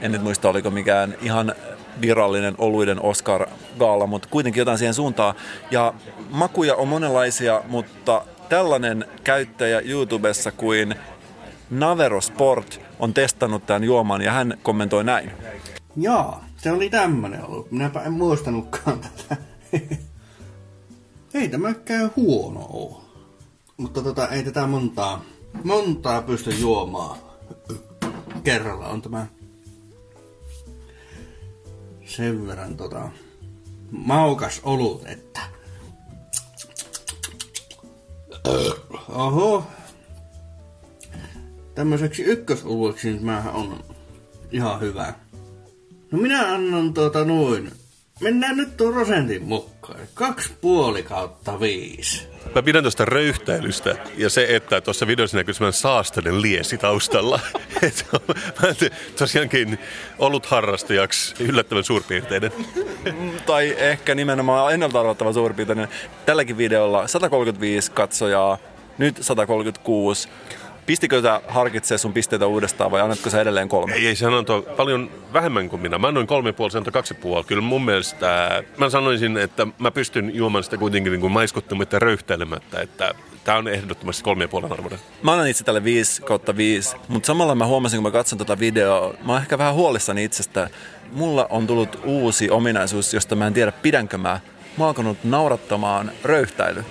[0.00, 1.54] En nyt muista, oliko mikään ihan
[2.00, 5.34] virallinen oluiden Oscar-gaala, mutta kuitenkin jotain siihen suuntaan.
[5.70, 5.94] Ja
[6.30, 10.94] makuja on monenlaisia, mutta tällainen käyttäjä YouTubessa kuin
[11.70, 15.30] Navero Sport on testannut tämän juoman ja hän kommentoi näin.
[15.96, 17.70] Jaa, se oli tämmönen ollut.
[17.70, 19.53] Minäpä en muistanutkaan tätä.
[21.34, 23.04] ei tämä käy huono oo.
[23.76, 25.24] Mutta tota, ei tätä montaa,
[25.64, 27.18] montaa pysty juomaan.
[28.44, 29.26] Kerralla on tämä
[32.06, 33.10] sen verran tota,
[33.90, 35.40] maukas olut, että...
[39.08, 39.66] Oho.
[41.74, 43.22] Tämmöiseksi ykkösolueksi nyt
[43.52, 43.84] on
[44.50, 45.14] ihan hyvä.
[46.10, 47.72] No minä annan tuota noin.
[48.20, 50.00] Mennään nyt tuon prosentin mukaan.
[50.14, 52.28] Kaksi puoli kautta viisi.
[52.54, 57.40] Mä pidän tuosta röyhtäilystä ja se, että tuossa videossa näkyy semmoinen saastainen liesi taustalla.
[58.62, 59.78] Mä en tosiaankin
[60.18, 62.52] ollut harrastajaksi yllättävän suurpiirteinen.
[63.46, 65.88] tai ehkä nimenomaan ennalta arvattava suurpiirteinen.
[66.26, 68.58] Tälläkin videolla 135 katsojaa,
[68.98, 70.28] nyt 136.
[70.86, 73.94] Pistikö sä harkitsee sun pisteitä uudestaan vai annatko sä edelleen kolme?
[73.94, 75.98] Ei, ei se antoi paljon vähemmän kuin minä.
[75.98, 77.44] Mä annoin kolme puoli, se antoi kaksi puoli.
[77.44, 82.00] Kyllä mun mielestä, mä sanoisin, että mä pystyn juomaan sitä kuitenkin niin kuin maiskuttamatta ja
[82.00, 83.14] röyhtelemättä, että
[83.44, 84.98] Tämä on ehdottomasti kolme ja puolen arvoinen.
[85.22, 88.58] Mä annan itse tälle 5 kautta 5, mutta samalla mä huomasin, kun mä katson tätä
[88.58, 90.70] videoa, mä oon ehkä vähän huolissani itsestä.
[91.12, 94.40] Mulla on tullut uusi ominaisuus, josta mä en tiedä pidänkö mä.
[94.78, 96.84] Mä oon alkanut naurattamaan röyhtäily.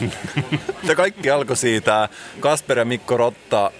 [0.88, 2.08] ja kaikki alkoi siitä
[2.40, 3.70] Kasper ja Mikko Rotta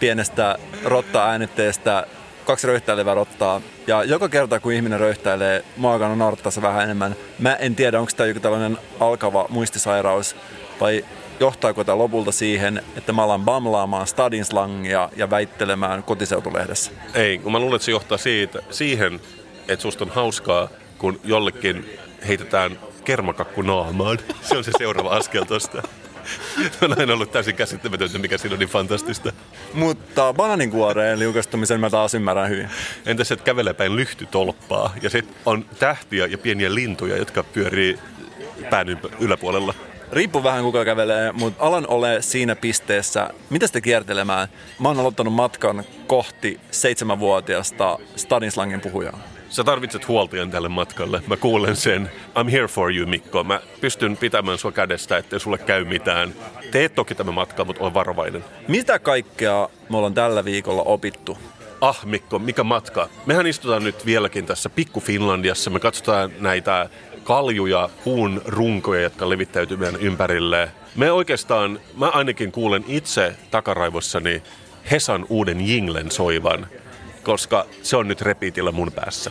[0.00, 2.06] pienestä Rotta-äänitteestä
[2.44, 3.60] kaksi röyhtäilevää rottaa.
[3.86, 7.16] Ja joka kerta, kun ihminen röyhtäilee, oon naurattaa se vähän enemmän.
[7.38, 10.36] Mä en tiedä, onko tämä joku tällainen alkava muistisairaus
[10.80, 11.04] vai
[11.40, 16.90] johtaako tämä lopulta siihen, että mä alan bamlaamaan stadin slangia ja väittelemään kotiseutulehdessä?
[17.14, 19.20] Ei, kun mä luulen, että se johtaa siitä, siihen,
[19.68, 21.98] että susta on hauskaa, kun jollekin
[22.28, 24.18] heitetään kermakakku naamaan.
[24.42, 25.82] Se on se seuraava askel tosta.
[26.82, 29.32] on aina ollut täysin käsittämätöntä, mikä siinä on niin fantastista.
[29.74, 32.68] Mutta bananinkuoreen liukastumisen mä taas ymmärrän hyvin.
[33.06, 37.98] Entäs, että kävelee päin lyhtytolppaa ja sitten on tähtiä ja pieniä lintuja, jotka pyörii
[38.70, 39.74] pään yläpuolella.
[40.12, 43.30] Riippuu vähän kuka kävelee, mutta alan ole siinä pisteessä.
[43.50, 44.48] Mitä sitten kiertelemään?
[44.78, 49.37] Mä oon aloittanut matkan kohti seitsemänvuotiaasta Stadinslangin puhujaa.
[49.50, 51.22] Sä tarvitset huoltajan tälle matkalle.
[51.26, 52.10] Mä kuulen sen.
[52.38, 53.44] I'm here for you, Mikko.
[53.44, 56.34] Mä pystyn pitämään sua kädestä, ettei sulle käy mitään.
[56.70, 58.44] Teet toki tämä matka, mutta ole varovainen.
[58.68, 61.38] Mitä kaikkea me ollaan tällä viikolla opittu?
[61.80, 63.08] Ah Mikko, mikä matka?
[63.26, 65.70] Mehän istutaan nyt vieläkin tässä pikku Finlandiassa.
[65.70, 66.88] Me katsotaan näitä
[67.24, 70.70] kaljuja, puun runkoja, jotka levittäytyy meidän ympärille.
[70.96, 74.42] Me oikeastaan, mä ainakin kuulen itse takaraivossani
[74.90, 76.66] Hesan uuden jinglen soivan
[77.28, 79.30] koska se on nyt repiitillä mun päässä.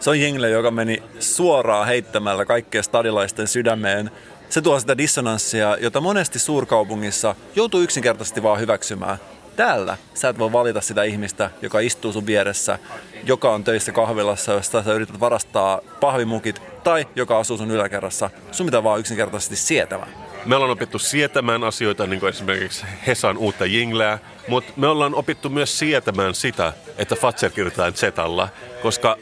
[0.00, 4.10] Se on jengle, joka meni suoraan heittämällä kaikkien stadilaisten sydämeen.
[4.48, 9.18] Se tuo sitä dissonanssia, jota monesti suurkaupungissa joutuu yksinkertaisesti vaan hyväksymään.
[9.56, 12.78] Täällä sä et voi valita sitä ihmistä, joka istuu sun vieressä,
[13.24, 18.30] joka on töissä kahvilassa, josta sä yrität varastaa pahvimukit, tai joka asuu sun yläkerrassa.
[18.52, 20.21] Sun pitää vaan yksinkertaisesti sietämään.
[20.44, 24.18] Me ollaan opittu sietämään asioita, niin kuin esimerkiksi Hesan uutta jingleä,
[24.48, 28.48] mutta me ollaan opittu myös sietämään sitä, että Fatser kirjoitetaan Zetalla,
[28.82, 29.16] koska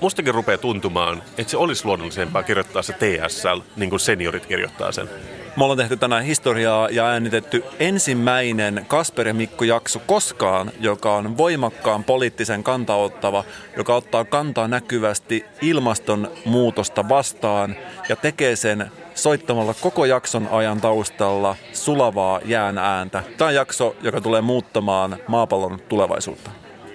[0.00, 5.08] mustakin rupeaa tuntumaan, että se olisi luonnollisempaa kirjoittaa se TSL, niin kuin seniorit kirjoittaa sen.
[5.56, 11.36] Me ollaan tehty tänään historiaa ja äänitetty ensimmäinen Kasper ja Mikko jakso koskaan, joka on
[11.38, 13.44] voimakkaan poliittisen kantaottava,
[13.76, 17.76] joka ottaa kantaa näkyvästi ilmastonmuutosta vastaan
[18.08, 23.22] ja tekee sen soittamalla koko jakson ajan taustalla sulavaa jään ääntä.
[23.36, 26.50] Tämä on jakso, joka tulee muuttamaan maapallon tulevaisuutta.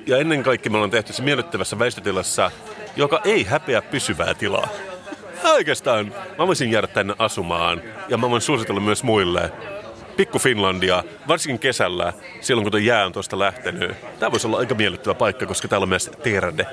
[0.08, 2.52] Ja ennen kaikkea me ollaan tehty se miellyttävässä väistötilassa,
[2.96, 4.68] joka ei häpeä pysyvää tilaa.
[5.44, 9.52] Oikeastaan mä voisin jäädä tänne asumaan ja mä voin suositella myös muille.
[10.18, 13.92] Pikku Finlandia, varsinkin kesällä, silloin kun tuo jää on tuosta lähtenyt.
[14.20, 16.68] Tämä voisi olla aika miellyttävä paikka, koska täällä on myös terde.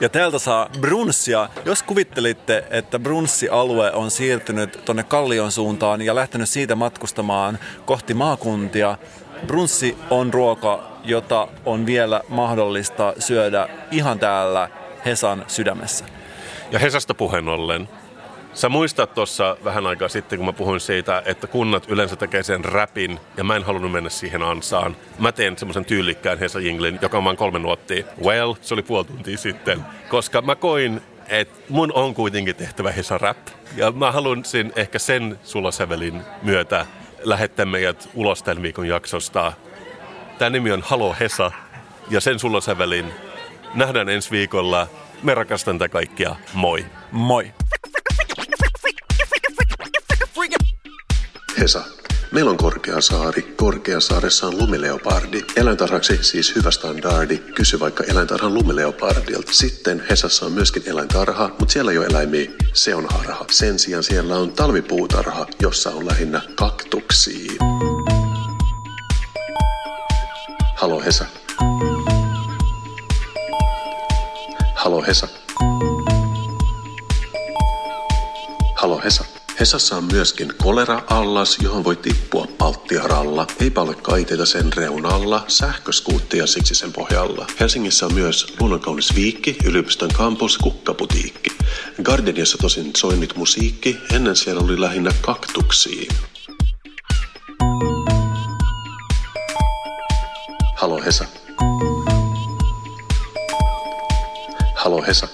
[0.00, 1.48] Ja täältä saa brunssia.
[1.64, 8.98] Jos kuvittelitte, että brunssialue on siirtynyt tuonne Kallion suuntaan ja lähtenyt siitä matkustamaan kohti maakuntia,
[9.46, 14.68] brunssi on ruoka, jota on vielä mahdollista syödä ihan täällä
[15.04, 16.04] Hesan sydämessä.
[16.70, 17.88] Ja Hesasta puheen ollen,
[18.56, 22.64] Sä muistat tuossa vähän aikaa sitten, kun mä puhuin siitä, että kunnat yleensä tekee sen
[22.64, 24.96] räpin, ja mä en halunnut mennä siihen ansaan.
[25.18, 28.04] Mä teen semmoisen tyylikkään Hesa Jinglin, joka on vain kolme nuottia.
[28.24, 29.84] Well, se oli puoli tuntia sitten.
[30.08, 33.36] Koska mä koin, että mun on kuitenkin tehtävä Hesa Rap.
[33.76, 36.86] Ja mä haluan sen, ehkä sen sulasävelin myötä
[37.22, 39.52] lähettää meidät ulos tämän viikon jaksosta.
[40.38, 41.52] Tämä nimi on Halo Hesa,
[42.10, 43.12] ja sen sulasävelin
[43.74, 44.86] nähdään ensi viikolla.
[45.22, 46.36] Me rakastan tätä kaikkia.
[46.54, 46.86] Moi!
[47.12, 47.52] Moi!
[51.60, 51.84] Hesa.
[52.32, 53.42] Meillä on Korkeasaari.
[53.42, 55.42] Korkeasaaressa on lumileopardi.
[55.56, 57.38] Eläintarhaksi siis hyvä standardi.
[57.38, 59.52] Kysy vaikka eläintarhan lumileopardilta.
[59.52, 62.50] Sitten Hesassa on myöskin eläintarha, mutta siellä ei ole eläimiä.
[62.72, 63.44] Se on harha.
[63.50, 67.52] Sen sijaan siellä on talvipuutarha, jossa on lähinnä kaktuksia.
[70.76, 71.26] Halo Hesa.
[74.74, 75.28] Halo Hesa.
[78.74, 79.35] Halo Hesa.
[79.60, 83.46] Hesassa on myöskin kolera-allas, johon voi tippua palttiaralla.
[83.60, 87.46] Eipä ole kaiteita sen reunalla, sähköskuuttia siksi sen pohjalla.
[87.60, 91.50] Helsingissä on myös luonnonkaunis viikki, yliopiston kampus, kukkaputiikki.
[92.02, 96.12] Gardeniassa tosin soi nyt musiikki, ennen siellä oli lähinnä kaktuksia.
[100.76, 101.24] Halo Hesa.
[104.74, 105.28] Halo Hesa.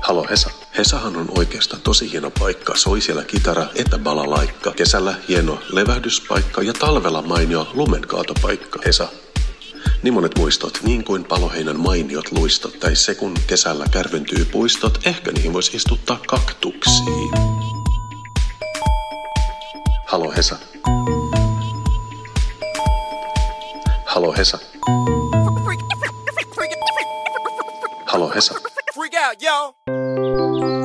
[0.00, 0.61] Halo Hesa.
[0.82, 2.76] Hesahan on oikeastaan tosi hieno paikka.
[2.76, 4.72] Soi siellä kitara että balalaikka.
[4.72, 8.78] Kesällä hieno levähdyspaikka ja talvella mainio lumenkaatopaikka.
[8.86, 9.08] Hesa.
[10.02, 15.32] Niin monet muistot, niin kuin paloheinän mainiot luistot, tai se kun kesällä kärventyy puistot, ehkä
[15.32, 17.30] niihin voisi istuttaa kaktuksiin.
[20.06, 20.56] Halo Hesa.
[24.06, 24.58] Halo Hesa.
[28.06, 28.54] Halo Hesa.
[28.94, 30.01] Freak out, yo!
[30.22, 30.81] Música